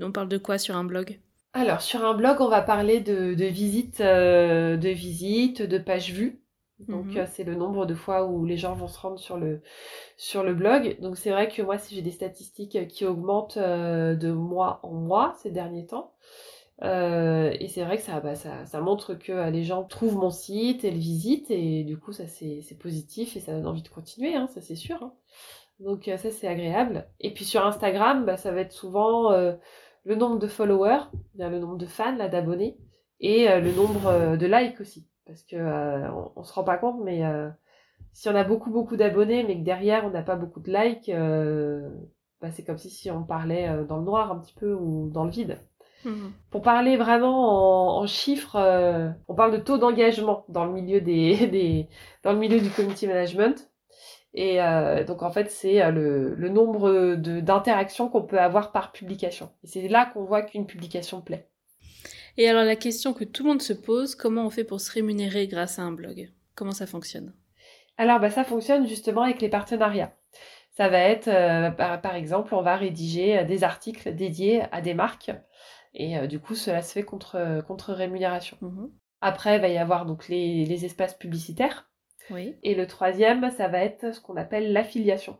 [0.01, 1.19] on parle de quoi sur un blog?
[1.55, 6.41] Alors, sur un blog, on va parler de, visites, euh, de visites, de pages vues.
[6.79, 7.17] Donc, mhm.
[7.19, 9.61] euh, c'est le nombre de fois où les gens vont se rendre sur le,
[10.17, 10.97] sur le blog.
[10.99, 14.91] Donc, c'est vrai que moi, si j'ai des statistiques qui augmentent euh, de mois en
[14.91, 16.11] mois ces derniers temps,
[16.81, 20.83] et c'est vrai que ça, bah, ça, ça, montre que les gens trouvent mon site
[20.83, 24.35] et le visitent, et du coup, ça, c'est positif et ça donne envie de continuer,
[24.35, 25.01] hein, ça, c'est sûr.
[25.01, 25.13] Hein.
[25.79, 27.07] Donc, ça, c'est agréable.
[27.21, 29.31] Et puis, sur Instagram, bah, ça va être souvent
[30.05, 31.05] le nombre de followers,
[31.37, 32.77] le nombre de fans, là, d'abonnés,
[33.19, 35.07] et euh, le nombre euh, de likes aussi.
[35.25, 37.23] Parce que euh, on, se rend pas compte, mais
[38.13, 41.11] si on a beaucoup beaucoup d'abonnés, mais que derrière on n'a pas beaucoup de likes,
[42.41, 45.23] bah, c'est comme si, si on parlait dans le noir un petit peu ou dans
[45.23, 45.57] le vide.
[46.05, 46.31] Mhm.
[46.51, 48.55] Pour parler vraiment en, chiffres,
[49.27, 51.89] on parle de taux d'engagement dans le milieu des, des,
[52.21, 53.67] dans le milieu du community management.
[54.37, 58.91] Et euh, donc en fait, c'est euh, le, le, nombre d'interactions qu'on peut avoir par
[58.91, 59.49] publication.
[59.63, 61.47] Et c'est là qu'on voit qu'une publication plaît.
[62.35, 64.91] Et alors la question que tout le monde se pose, comment on fait pour se
[64.91, 66.33] rémunérer grâce à un blog?
[66.53, 67.33] Comment ça fonctionne?
[67.97, 70.13] Alors bah, ça fonctionne justement avec les partenariats.
[70.71, 75.31] Ça va être, euh, par, exemple, on va rédiger des articles dédiés à des marques.
[75.93, 78.57] Et du coup, cela se fait contre, contre rémunération.
[78.59, 78.91] Mhm.
[79.21, 81.87] Après, il va y avoir donc les, les espaces publicitaires
[82.63, 85.37] et le troisième, ça va être ce qu'on appelle l'affiliation.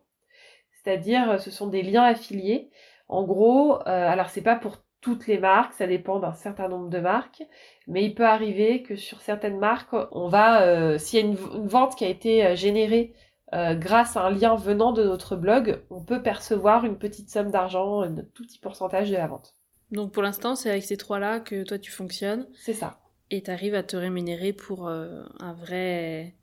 [0.72, 2.70] C'est-à-dire, ce sont des liens affiliés
[3.08, 7.00] En gros, alors c'est pas pour toutes les marques, ça dépend d'un certain nombre de
[7.00, 7.44] marques,
[7.88, 11.96] mais il peut arriver que sur certaines marques, on va, s'il y a une, vente
[11.96, 13.14] qui a été générée
[13.54, 18.02] grâce à un lien venant de notre blog, on peut percevoir une petite somme d'argent,
[18.02, 19.56] un tout petit pourcentage de la vente.
[19.92, 22.48] Donc pour l'instant, c'est avec ces trois-là que toi tu fonctionnes.
[22.56, 23.00] C'est ça.
[23.32, 26.36] Et tu arrives à te rémunérer pour un vrai,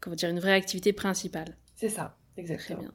[0.00, 1.56] comment dire, une vraie activité principale.
[1.74, 2.78] C'est ça, exactement.
[2.78, 2.94] Très bien.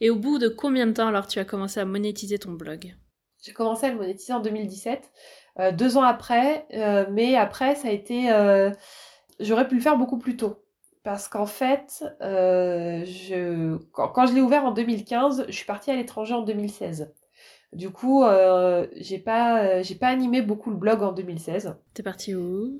[0.00, 2.94] Et au bout de combien de temps alors tu as commencé à monétiser ton blog?
[3.42, 5.10] J'ai commencé à le monétiser en 2017,
[5.60, 8.32] euh, deux ans après, euh, mais après ça a été...
[8.32, 8.70] Euh,
[9.40, 10.64] j'aurais pu le faire beaucoup plus tôt.
[11.04, 13.76] Parce qu'en fait, je...
[13.92, 17.14] quand, je l'ai ouvert en 2015, je suis partie à l'étranger en 2016.
[17.72, 18.24] Du coup,
[18.96, 21.76] j'ai pas, j'ai pas animé beaucoup le blog en 2016.
[21.94, 22.78] T'es partie où?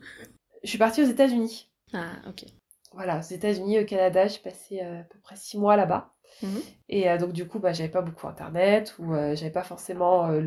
[0.62, 1.70] Je suis partie aux États-Unis.
[1.94, 2.44] Ah, ok.
[2.92, 6.12] Voilà, aux États-Unis, au Canada, j'ai passé à peu près six mois là-bas.
[6.42, 6.60] Mhm.
[6.88, 10.28] Et euh, donc du coup, bah, j'avais pas beaucoup internet ou euh, j'avais pas forcément
[10.28, 10.40] euh,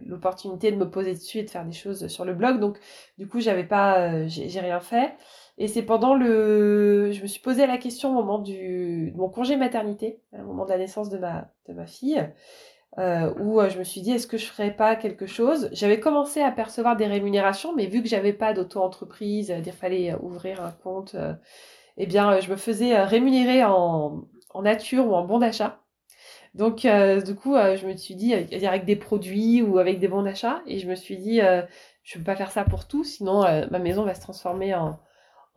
[0.00, 2.60] l'opportunité de me poser dessus et de faire des choses sur le blog.
[2.60, 2.78] Donc
[3.18, 5.14] du coup, j'avais pas, j'ai rien fait.
[5.58, 9.28] Et c'est pendant le, je me suis posé la question au moment du, de mon
[9.28, 12.26] congé maternité, au moment de la naissance de ma de ma fille,
[12.98, 15.68] où je me suis dit est-ce que je ferais pas quelque chose?
[15.72, 20.62] J'avais commencé à percevoir des rémunérations, mais vu que j'avais pas d'auto-entreprise, il fallait ouvrir
[20.62, 21.16] un compte.
[21.96, 25.80] eh bien, je me faisais rémunérer en, en nature ou en bon d'achat.
[26.54, 29.98] Donc, euh, du coup, euh, je me suis dit, euh, avec des produits ou avec
[30.00, 31.40] des bons d'achat, et je me suis dit,
[32.02, 34.98] je peux pas faire ça pour tout, sinon ma maison va se transformer en,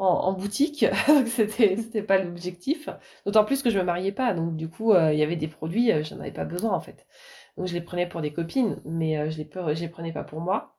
[0.03, 0.85] en, boutique.
[1.07, 2.89] donc, c'était, pas l'objectif.
[3.25, 5.91] D'autant plus que je me mariais pas, donc du coup, il y avait des produits,
[6.03, 7.05] j'en avais pas besoin en fait.
[7.57, 10.75] Donc, je les prenais pour des copines, mais je les, les prenais pas pour moi.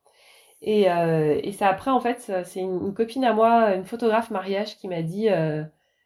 [0.62, 4.88] Et, et ça, après, en fait, c'est une, copine à moi, une photographe mariage, qui
[4.88, 5.28] m'a dit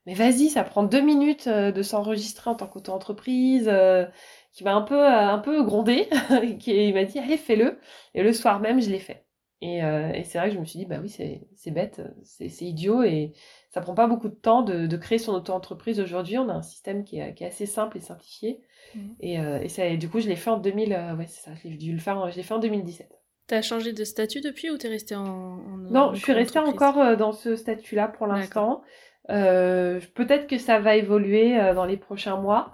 [0.08, 4.06] mais vas-y, ça prend deux minutes euh, de s'enregistrer en tant qu'auto-entreprise, euh,
[4.54, 6.08] qui m'a un peu, euh, un peu grondé,
[6.60, 7.78] qui m'a dit, allez, fais-le.
[8.14, 9.27] Et le soir même, je l'ai fait.
[9.60, 9.80] Et,
[10.24, 13.32] c'est vrai que je me suis dit, bah oui, c'est bête, c'est idiot, et
[13.70, 16.38] ça prend pas beaucoup de temps de, créer son auto-entreprise aujourd'hui.
[16.38, 18.60] On a un système qui est, assez simple et simplifié.
[18.94, 19.00] Mmh.
[19.20, 21.98] Et, ça, du coup, je l'ai fait en 2000, ouais, c'est ça, j'ai dû le
[21.98, 23.08] faire, je l'ai fait en 2017.
[23.48, 27.16] T'as changé de statut depuis ou t'es resté en, en, Non, je suis restée encore
[27.16, 28.82] dans ce statut-là pour l'instant.
[29.30, 32.72] Euh, peut-être que ça va évoluer euh, dans les prochains mois.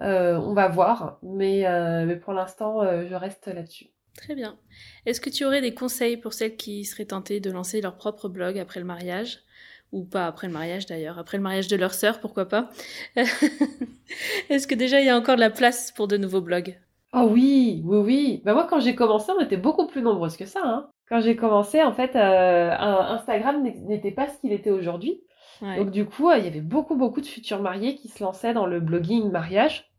[0.00, 1.64] Euh, on va voir, mais,
[2.04, 3.93] mais pour l'instant, je reste là-dessus.
[4.16, 4.56] Très bien.
[5.06, 8.28] Est-ce que tu aurais des conseils pour celles qui seraient tentées de lancer leur propre
[8.28, 9.40] blog après le mariage?
[9.92, 12.70] Ou pas après le mariage d'ailleurs, après le mariage de leur sœur, pourquoi pas?
[14.48, 16.80] Est-ce que déjà il y a encore de la place pour de nouveaux blogs?
[17.12, 18.42] Oh oui, oui, oui.
[18.44, 20.60] Bah moi quand j'ai commencé, on était beaucoup plus nombreuses que ça.
[20.64, 20.88] Hein.
[21.08, 25.22] Quand j'ai commencé, en fait, Instagram n'était pas ce qu'il était aujourd'hui.
[25.60, 28.66] Donc du coup, il y avait beaucoup, beaucoup de futurs mariés qui se lançaient dans
[28.66, 29.93] le blogging mariage.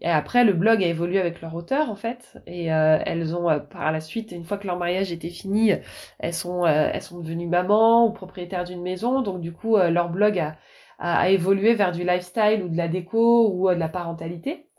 [0.00, 2.38] Et après, le blog a évolué avec leur auteur, en fait.
[2.46, 5.72] Et euh, elles ont, euh, par la suite, une fois que leur mariage était fini,
[6.18, 9.22] elles sont, euh, elles sont devenues mamans ou propriétaires d'une maison.
[9.22, 10.56] Donc du coup, leur blog a,
[10.98, 14.69] a, évolué vers du lifestyle ou de la déco ou de la parentalité.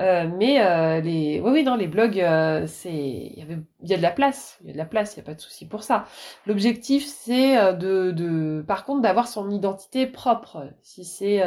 [0.00, 3.90] Euh, mais euh, les, oui, oui, dans les blogs, euh, c'est, il y avait, il
[3.90, 5.34] y a de la place, il y a de la place, il y a pas
[5.34, 6.04] de souci pour ça.
[6.46, 10.68] L'objectif, c'est de, de, par contre, d'avoir son identité propre.
[10.82, 11.38] Si c'est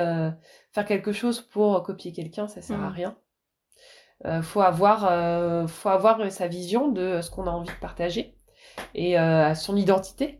[0.72, 2.94] faire quelque chose pour copier quelqu'un, ça sert à mmh.
[4.26, 4.42] rien.
[4.42, 8.36] faut avoir, faut avoir sa vision de ce qu'on a envie de partager
[8.96, 9.16] et
[9.56, 10.40] son identité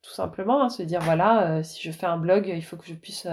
[0.00, 2.94] tout simplement hein, se dire voilà si je fais un blog il faut que je
[2.94, 3.26] puisse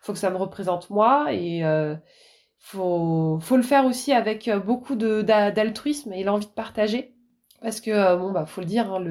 [0.00, 1.64] faut que ça me représente moi et
[2.62, 7.12] faut, faut le faire aussi avec euh, beaucoup d'altruisme et l'envie de partager.
[7.60, 9.04] Parce que, euh, bon, bah, faut le dire, hein,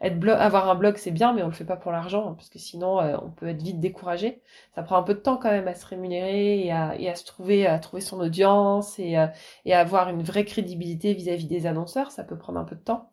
[0.00, 2.48] être avoir un blog, c'est bien, mais on le fait pas pour l'argent, hein, parce
[2.48, 4.40] que sinon, euh, on peut être vite découragé.
[4.74, 7.66] Ça prend un peu de temps quand même à se rémunérer et à, se trouver,
[7.66, 9.32] à trouver son audience et, à
[9.72, 12.10] avoir une vraie crédibilité vis-à-vis des annonceurs.
[12.12, 13.10] Ça peut prendre un peu de temps.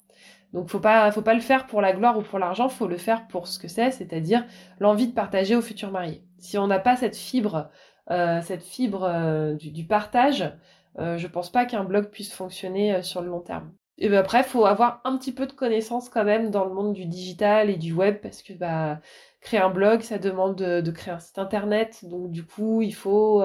[0.54, 2.98] Donc, faut pas, faut pas le faire pour la gloire ou pour l'argent, faut le
[2.98, 4.46] faire pour ce que c'est, c'est-à-dire
[4.80, 6.24] l'envie de partager aux futurs mariés.
[6.40, 7.70] Si on n'a pas cette fibre
[8.08, 10.54] cette fibre euh, du, partage,
[11.00, 13.72] euh, je pense pas qu'un blog puisse fonctionner sur le long terme.
[13.98, 16.94] Et ben après, faut avoir un petit peu de connaissances quand même dans le monde
[16.94, 19.00] du digital et du web parce que bah
[19.40, 23.44] créer un blog, ça demande de, créer un site internet, donc du coup, il faut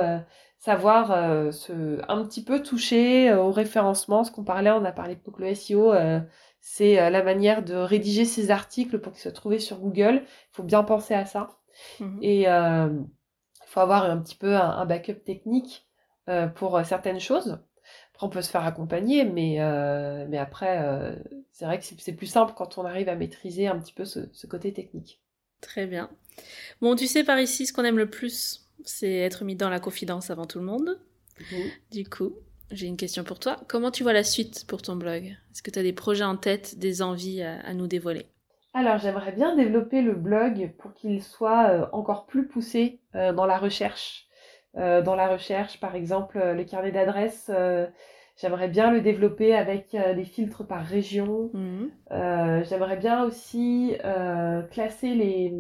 [0.59, 4.25] savoir se, un petit peu toucher au référencement.
[4.25, 5.93] Ce qu'on parlait, on a parlé de le SEO,
[6.61, 10.23] c'est la manière de rédiger ses articles pour qu'ils soient trouvés sur Google.
[10.25, 11.61] Il faut bien penser à ça.
[12.01, 12.47] Mmh et
[13.71, 15.87] faut avoir un petit peu un, backup technique
[16.29, 17.61] euh, pour euh, certaines choses.
[18.13, 21.17] Après, on peut se faire accompagner, mais, euh, mais après,
[21.53, 24.47] c'est vrai que c'est plus simple quand on arrive à maîtriser un petit peu ce,
[24.47, 25.23] côté technique.
[25.61, 26.11] Très bien.
[26.81, 29.81] Bon, tu sais, par ici, ce qu'on aime le plus, c'est être mis dans la
[29.81, 31.01] confidence avant tout le monde.
[31.39, 31.71] Mhm.
[31.93, 32.35] Du coup,
[32.71, 33.61] j'ai une question pour toi.
[33.69, 35.25] Comment tu vois la suite pour ton blog?
[35.53, 38.27] Est-ce que tu as des projets en tête, des envies à, nous dévoiler?
[38.73, 43.47] Alors j'aimerais bien développer le blog pour qu'il soit euh, encore plus poussé euh, dans
[43.47, 44.27] la recherche.
[44.77, 47.51] Euh, dans la recherche, par exemple, le carnet d'adresses,
[48.37, 51.51] j'aimerais bien le développer avec des filtres par région.
[51.53, 51.91] Mhm.
[52.65, 53.97] j'aimerais bien aussi
[54.71, 55.53] classer les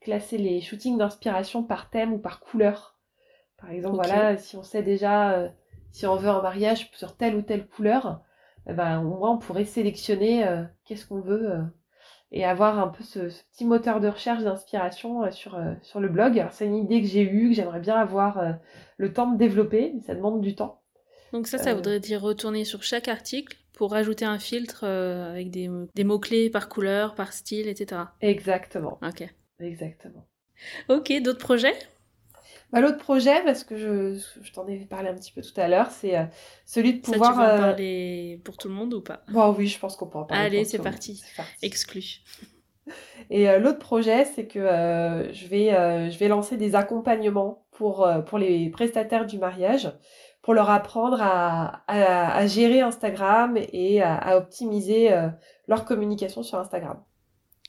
[0.00, 2.98] classer les shootings d'inspiration par thème ou par couleur.
[3.58, 5.50] Par exemple, voilà, si on sait déjà
[5.92, 8.22] si on veut un mariage sur telle ou telle couleur,
[8.68, 11.62] eh ben, au moins on pourrait sélectionner euh, qu'est-ce qu'on veut euh,
[12.30, 16.46] et avoir un peu ce, petit moteur de recherche d'inspiration euh, sur, sur le blog.
[16.50, 18.58] C'est une idée que j'ai eue, que j'aimerais bien avoir
[18.96, 20.82] le temps de développer, mais ça demande du temps.
[21.32, 25.70] Donc ça, ça voudrait dire retourner sur chaque article pour rajouter un filtre avec des,
[25.94, 28.02] des mots-clés par couleur, par style, etc.
[28.20, 28.98] Exactement.
[29.02, 29.28] Ok.
[29.60, 30.26] Exactement.
[30.88, 31.76] Ok, d'autres projets?
[32.72, 35.68] Bah, L'autre projet, parce que je, je t'en ai parlé un petit peu tout à
[35.68, 36.24] l'heure, c'est euh,
[36.66, 37.34] celui de pouvoir.
[37.34, 39.22] Ça, tu veux en euh, parler pour tout le monde ou pas?
[39.28, 40.44] Bon, oui, je pense qu'on peut en parler.
[40.44, 41.22] Allez, c'est parti.
[41.36, 41.52] parti.
[41.62, 42.04] Exclu.
[43.30, 48.38] Et euh, l'autre projet, c'est que je, vais, je vais lancer des accompagnements pour, pour
[48.38, 49.92] les prestataires du mariage,
[50.40, 55.10] pour leur apprendre à, à, à gérer Instagram et à, à optimiser
[55.66, 57.02] leur communication sur Instagram.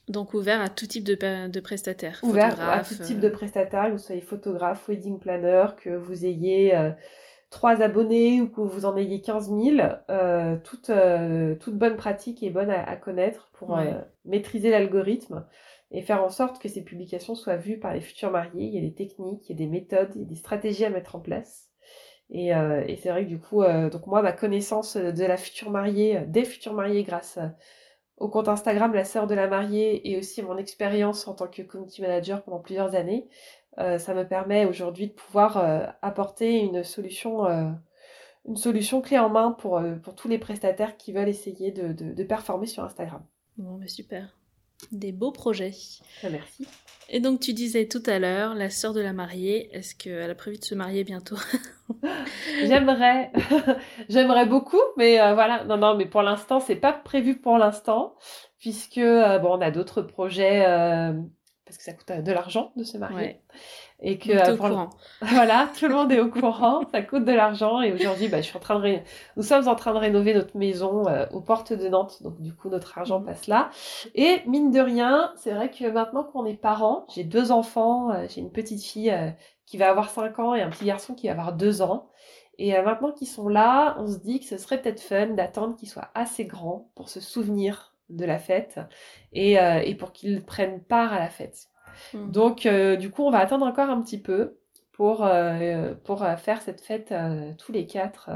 [0.09, 2.19] Donc ouvert à tout type de, de prestataires.
[2.23, 3.31] Ouvert à tout type de euh.
[3.31, 6.89] prestataires, que vous soyez photographe, wedding planner, que vous ayez euh,
[7.51, 9.87] trois abonnés ou que vous en ayez 15 000.
[10.09, 13.79] Euh, toute, euh, toute bonne pratique est bonne à, connaître pour
[14.25, 15.45] maîtriser l'algorithme
[15.91, 18.65] et faire en sorte que ces publications soient vues par les futurs mariés.
[18.65, 20.85] Il y a des techniques, il y a des méthodes, il y a des stratégies
[20.85, 21.69] à mettre en place.
[22.31, 26.21] Et, et c'est vrai que du coup, donc moi, ma connaissance de la future mariée,
[26.27, 27.55] des futurs mariés grâce à
[28.19, 31.61] au compte Instagram La Sœur de la Mariée et aussi mon expérience en tant que
[31.61, 33.27] community manager pendant plusieurs années,
[33.77, 37.69] euh, ça me permet aujourd'hui de pouvoir euh, apporter une solution, euh,
[38.45, 39.81] une solution clé en main pour,
[40.15, 43.23] tous les prestataires qui veulent essayer de, de, performer sur Instagram.
[43.57, 44.38] Bon, mais super.
[44.91, 45.73] Des beaux projets.
[46.23, 46.67] Ah, merci.
[47.11, 50.35] Et donc tu disais tout à l'heure, la sœur de la mariée, est-ce qu'elle a
[50.35, 51.37] prévu de se marier bientôt
[52.63, 53.31] J'aimerais,
[54.09, 58.15] j'aimerais beaucoup, mais euh, voilà, non, non, mais pour l'instant, c'est pas prévu pour l'instant,
[58.59, 61.13] puisque euh, bon, on a d'autres projets, euh,
[61.69, 63.39] parce que ça coûte de l'argent de se marier.
[64.01, 64.89] Et que euh, courant.
[65.21, 68.47] voilà, tout le monde est au courant, ça coûte de l'argent et aujourd'hui, bah, je
[68.47, 68.97] suis en train de
[69.37, 72.55] nous sommes en train de rénover notre maison euh, aux portes de Nantes, donc du
[72.55, 73.27] coup notre argent mhm.
[73.27, 73.69] passe là.
[74.15, 78.25] Et mine de rien, c'est vrai que maintenant qu'on est parents, j'ai deux enfants, euh,
[78.27, 79.15] j'ai une petite fille
[79.67, 82.09] qui va avoir 5 ans et un petit garçon qui va avoir 2 ans.
[82.57, 85.87] Et maintenant qu'ils sont là, on se dit que ce serait peut-être fun d'attendre qu'ils
[85.87, 88.79] soient assez grands pour se souvenir de la fête
[89.33, 91.69] et, et pour qu'ils prennent part à la fête.
[92.13, 92.31] Mm.
[92.31, 94.57] Donc, euh, du coup, on va attendre encore un petit peu
[94.91, 97.13] pour, euh, pour euh, faire cette fête
[97.57, 98.29] tous les quatre,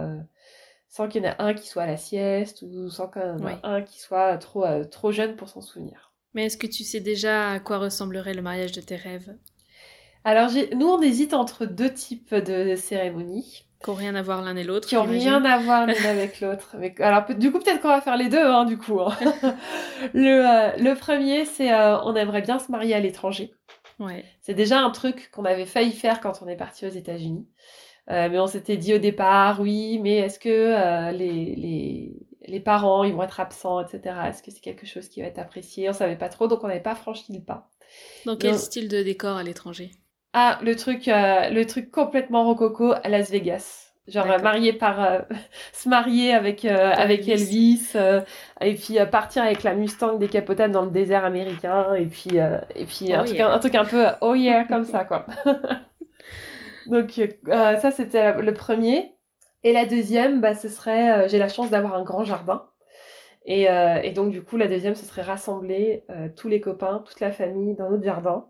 [0.89, 3.25] sans qu'il y en ait un qui soit à la sieste ou sans qu'il y
[3.25, 6.11] en ait un qui soit trop, trop jeune pour s'en souvenir.
[6.33, 9.35] Mais est-ce que tu sais déjà à quoi ressemblerait le mariage de tes rêves?
[10.23, 13.65] Alors, nous, on hésite entre deux types de cérémonies.
[13.83, 14.87] Qui n'ont rien à voir l'un et l'autre.
[14.87, 16.75] Qui n'ont rien à voir l'un avec l'autre.
[16.79, 19.01] Mais, alors, du coup, peut-être qu'on va faire les deux, hein, du coup.
[19.01, 19.15] Hein.
[20.13, 23.53] le, le, premier, c'est on aimerait bien se marier à l'étranger.
[24.41, 27.47] C'est déjà un truc qu'on avait failli faire quand on est parti aux États-Unis.
[28.09, 32.13] Euh, mais on s'était dit au départ, oui, mais est-ce que euh, les, les,
[32.45, 34.15] les, parents, ils vont être absents, etc.
[34.27, 35.89] Est-ce que c'est quelque chose qui va être apprécié?
[35.89, 37.69] On savait pas trop, donc on n'avait pas franchi le pas.
[38.25, 39.91] Dans quel style de décor à l'étranger?
[40.33, 43.83] Ah, le truc, euh, le truc complètement rococo à Las Vegas.
[44.05, 45.19] Genre marié par euh,
[45.71, 47.91] se marier avec euh, avec Elvis.
[47.95, 48.19] Euh,
[48.59, 53.13] et puis partir avec la Mustang décapotable dans le désert américain et puis et puis
[53.13, 55.25] un, oh truc, un, truc un peu oh yeah comme ça quoi.
[56.87, 59.15] donc ça c'était le premier.
[59.63, 62.65] Et la deuxième bah ce serait j'ai la chance d'avoir un grand jardin.
[63.45, 63.67] Et,
[64.03, 66.03] et donc du coup la deuxième ce serait rassembler
[66.35, 68.47] tous les copains toute la famille dans notre jardin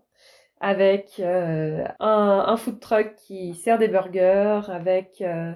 [0.60, 5.52] avec euh, un, un, food truck qui sert des burgers, avec euh,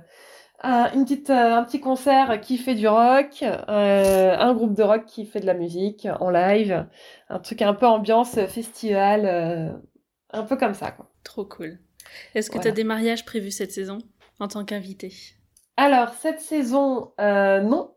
[0.63, 5.07] un, une petite, euh, un petit concert qui fait du rock, un groupe de rock
[5.07, 6.87] qui fait de la musique en live,
[7.29, 9.81] un truc un peu ambiance festival,
[10.31, 10.91] un peu comme ça.
[10.91, 11.11] Quoi.
[11.25, 11.79] Trop cool.
[12.35, 13.99] Est-ce que tu as des mariages prévus cette saison
[14.41, 15.13] en tant qu'invité?
[15.77, 17.95] Alors, cette saison, non.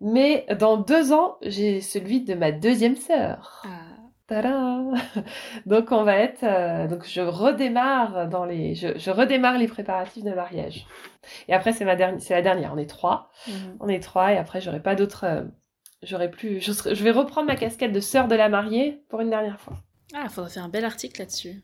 [0.00, 3.62] Mais dans deux ans, j'ai celui de ma deuxième sœur.
[3.66, 3.97] Ah.
[5.66, 10.32] donc on va être euh, donc je redémarre dans les je, redémarre les préparatifs de
[10.32, 10.86] mariage.
[11.48, 12.72] Et après c'est ma dernière c'est la dernière.
[12.74, 13.30] On est trois.
[13.46, 13.76] Mhm.
[13.80, 15.44] on est trois et après j'aurai pas d'autres euh,
[16.02, 19.30] j'aurai plus je, je, vais reprendre ma casquette de sœur de la mariée pour une
[19.30, 19.78] dernière fois.
[20.14, 21.62] Ah il faudra faire un bel article là-dessus.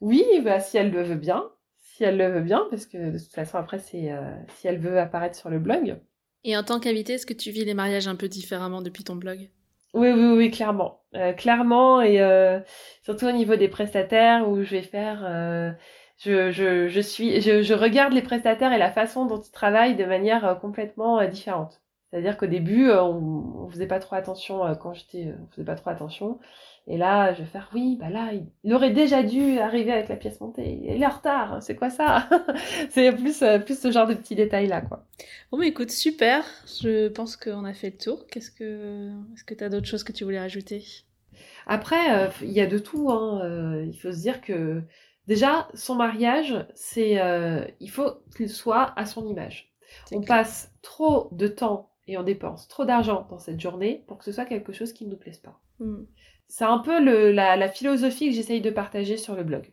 [0.00, 1.44] Oui bah si elle le veut bien.
[1.76, 4.10] Si elle le veut bien, parce que de toute façon, après, c'est
[4.54, 5.98] si elle veut apparaître sur le blog.
[6.44, 9.16] Et en tant qu'invité, est-ce que tu vis les mariages un peu différemment depuis ton
[9.16, 9.50] blog?
[9.94, 11.02] Oui, oui, oui, clairement.
[11.36, 12.18] clairement, et
[13.02, 15.24] surtout au niveau des prestataires, où je vais faire
[16.20, 19.96] je, je, je, suis, je, je, regarde les prestataires et la façon dont ils travaillent
[19.96, 21.80] de manière euh, complètement euh, différente.
[22.10, 25.76] C'est-à-dire qu'au début, euh, on, on faisait pas trop attention quand j'étais, on faisait pas
[25.76, 26.38] trop attention.
[26.86, 28.32] Et là, je vais faire oui, bah là,
[28.64, 30.80] il, aurait déjà dû arriver avec la pièce montée.
[30.82, 31.62] Il est en retard.
[31.62, 32.28] C'est quoi ça?
[32.90, 35.06] C'est plus, plus ce genre de petits détails là, quoi.
[35.52, 36.44] Bon, mais écoute, super.
[36.82, 38.26] Je pense qu'on a fait le tour.
[38.26, 40.84] Qu'est-ce que, est-ce que tu as d'autres choses que tu voulais rajouter?
[41.66, 43.10] Après, il y a de tout.
[43.10, 43.82] Hein.
[43.86, 44.82] il faut se dire que
[45.30, 49.72] Déjà, son mariage, c'est, euh, il faut qu'il soit à son image.
[50.10, 54.24] On passe trop de temps et on dépense trop d'argent dans cette journée pour que
[54.24, 55.60] ce soit quelque chose qui ne nous plaise pas.
[55.78, 56.02] Hmm.
[56.50, 56.98] C'est un peu
[57.32, 59.72] la, philosophie que j'essaye de partager sur le blog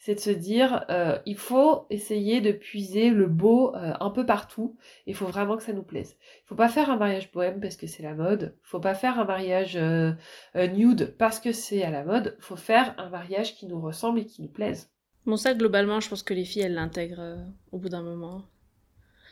[0.00, 4.24] c'est de se dire euh, il faut essayer de puiser le beau euh, un peu
[4.24, 4.78] partout.
[5.06, 6.16] Il faut vraiment que ça nous plaise.
[6.44, 8.56] Il faut pas faire un mariage bohème parce que c'est la mode.
[8.64, 10.14] Il faut pas faire un mariage euh,
[10.54, 12.34] nude parce que c'est à la mode.
[12.38, 14.90] Il faut faire un mariage qui nous ressemble et qui nous plaise.
[15.26, 17.36] Bon ça globalement, je pense que les filles elles l'intègrent
[17.70, 18.44] au bout d'un moment.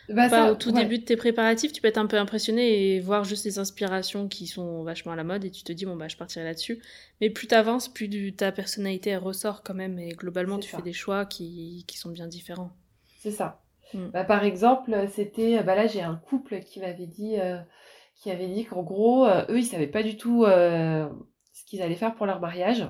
[0.08, 3.24] Bah, au tout début de tes préparatifs, tu peux être un peu impressionné et voir
[3.24, 6.08] juste les inspirations qui sont vachement à la mode et tu te dis, bon, bah,
[6.08, 6.82] je partirai là-dessus.
[7.20, 11.26] Mais plus t'avances, plus ta personnalité ressort quand même et globalement, tu fais des choix
[11.26, 12.70] qui, qui sont bien différents.
[13.18, 13.60] C'est ça.
[13.92, 14.08] Mm.
[14.08, 17.58] Bah, par exemple, c'était, bah là, j'ai un couple qui m'avait dit, euh,
[18.16, 21.08] qui avait dit qu'en gros, euh, eux, ils savaient pas du tout euh,
[21.52, 22.86] ce qu'ils allaient faire pour leur mariage.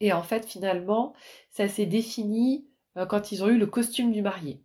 [0.00, 1.14] Et en fait, finalement,
[1.50, 2.66] ça s'est défini
[3.08, 4.62] quand ils ont eu le costume du marié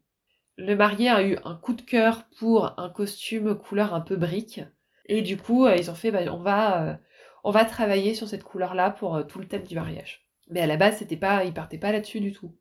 [0.61, 4.61] le marié a eu un coup de cœur pour un costume couleur un peu brique.
[5.07, 6.95] Et du coup, euh, ils ont fait, bah, on, va, euh,
[7.43, 10.27] on va travailler sur cette couleur-là pour euh, tout le thème du mariage.
[10.49, 12.55] Mais à la base, c'était pas, ils partaient pas là-dessus du tout.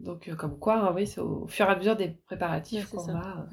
[0.00, 3.46] Donc, comme quoi, hein, oui, c'est au fur et à mesure des préparatifs qu'on va.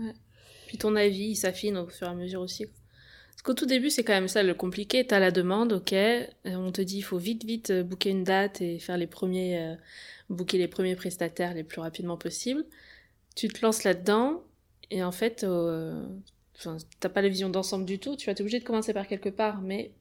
[0.67, 2.65] Puis ton avis, il s'affine au fur et à mesure aussi.
[2.65, 5.05] Parce qu'au tout début, c'est quand même ça le compliqué.
[5.05, 5.93] T'as la demande, ok.
[6.45, 9.76] On te dit, il faut vite, vite booker une date et faire les premiers,
[10.30, 12.65] booker les premiers prestataires les plus rapidement possible
[13.39, 14.43] tu te lances là-dedans
[14.91, 16.05] et en fait, euh,
[16.99, 18.17] t'as pas la vision d'ensemble du tout.
[18.17, 19.93] Tu vas être obligé de commencer par quelque part, mais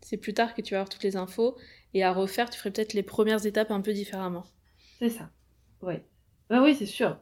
[0.00, 1.58] c'est plus tard que tu vas avoir toutes les infos
[1.92, 4.46] et à refaire, tu ferais peut-être les premières étapes un peu différemment.
[4.98, 5.28] C'est ça.
[5.82, 6.06] Ouais.
[6.48, 7.18] Bah oui, c'est sûr.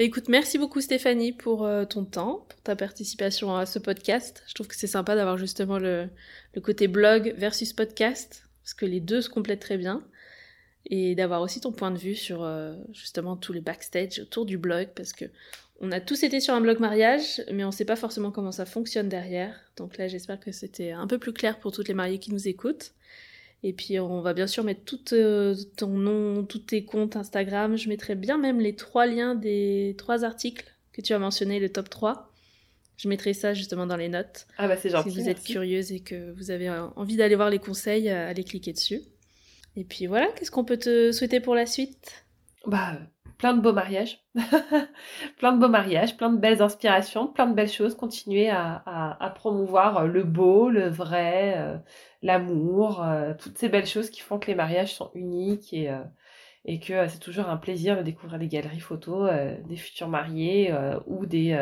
[0.00, 4.42] Écoute, merci beaucoup Stéphanie pour euh, ton temps, pour ta participation à ce podcast.
[4.48, 6.08] Je trouve que c'est sympa d'avoir justement le,
[6.54, 10.02] le, côté blog versus podcast, parce que les deux se complètent très bien
[10.88, 14.58] et d'avoir aussi ton point de vue sur euh, justement tous les backstage autour du
[14.58, 15.26] blog parce que
[15.80, 18.66] on a tous été sur un blog mariage mais on sait pas forcément comment ça
[18.66, 22.18] fonctionne derrière donc là j'espère que c'était un peu plus clair pour toutes les mariées
[22.18, 22.92] qui nous écoutent
[23.62, 27.76] et puis on va bien sûr mettre tout euh, ton nom, tous tes comptes Instagram.
[27.76, 31.68] Je mettrai bien même les trois liens des trois articles que tu as mentionnés, le
[31.68, 32.32] top 3.
[32.96, 34.46] Je mettrai ça justement dans les notes.
[34.58, 35.10] Ah bah c'est gentil.
[35.10, 38.44] Si vous êtes curieuse et que vous avez envie d'aller voir les conseils, euh, allez
[38.44, 39.02] cliquer dessus.
[39.78, 42.26] Et puis voilà, qu'est-ce qu'on peut te souhaiter pour la suite?
[42.66, 42.94] Bah,
[43.38, 44.24] plein de beaux mariages.
[45.38, 47.94] plein de beaux mariages, plein de belles inspirations, plein de belles choses.
[47.94, 51.76] Continuer à, promouvoir le beau, le vrai, euh,
[52.22, 56.02] l'amour, euh, toutes ces belles choses qui font que les mariages sont uniques et, euh,
[56.64, 59.30] et que c'est toujours un plaisir de découvrir des galeries photos
[59.64, 60.74] des futurs mariés
[61.06, 61.56] ou des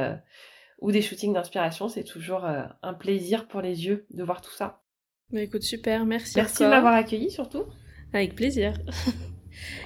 [0.78, 1.88] ou des shootings d'inspiration.
[1.88, 4.80] C'est toujours un plaisir pour les yeux de voir tout ça.
[5.30, 6.32] Bah écoute, super, merci.
[6.36, 7.64] Merci de m'avoir accueilli surtout.
[8.12, 8.74] Avec plaisir.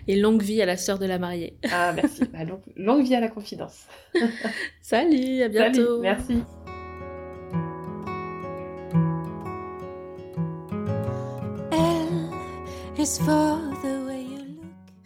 [0.09, 1.57] Et longue vie à la sœur de la mariée.
[1.71, 2.25] Ah, merci.
[2.33, 2.41] Bah,
[2.77, 3.87] longue, vie à la confidence.
[4.83, 6.03] Salut, à bientôt.
[6.03, 6.43] Salut,
[12.97, 13.70] merci.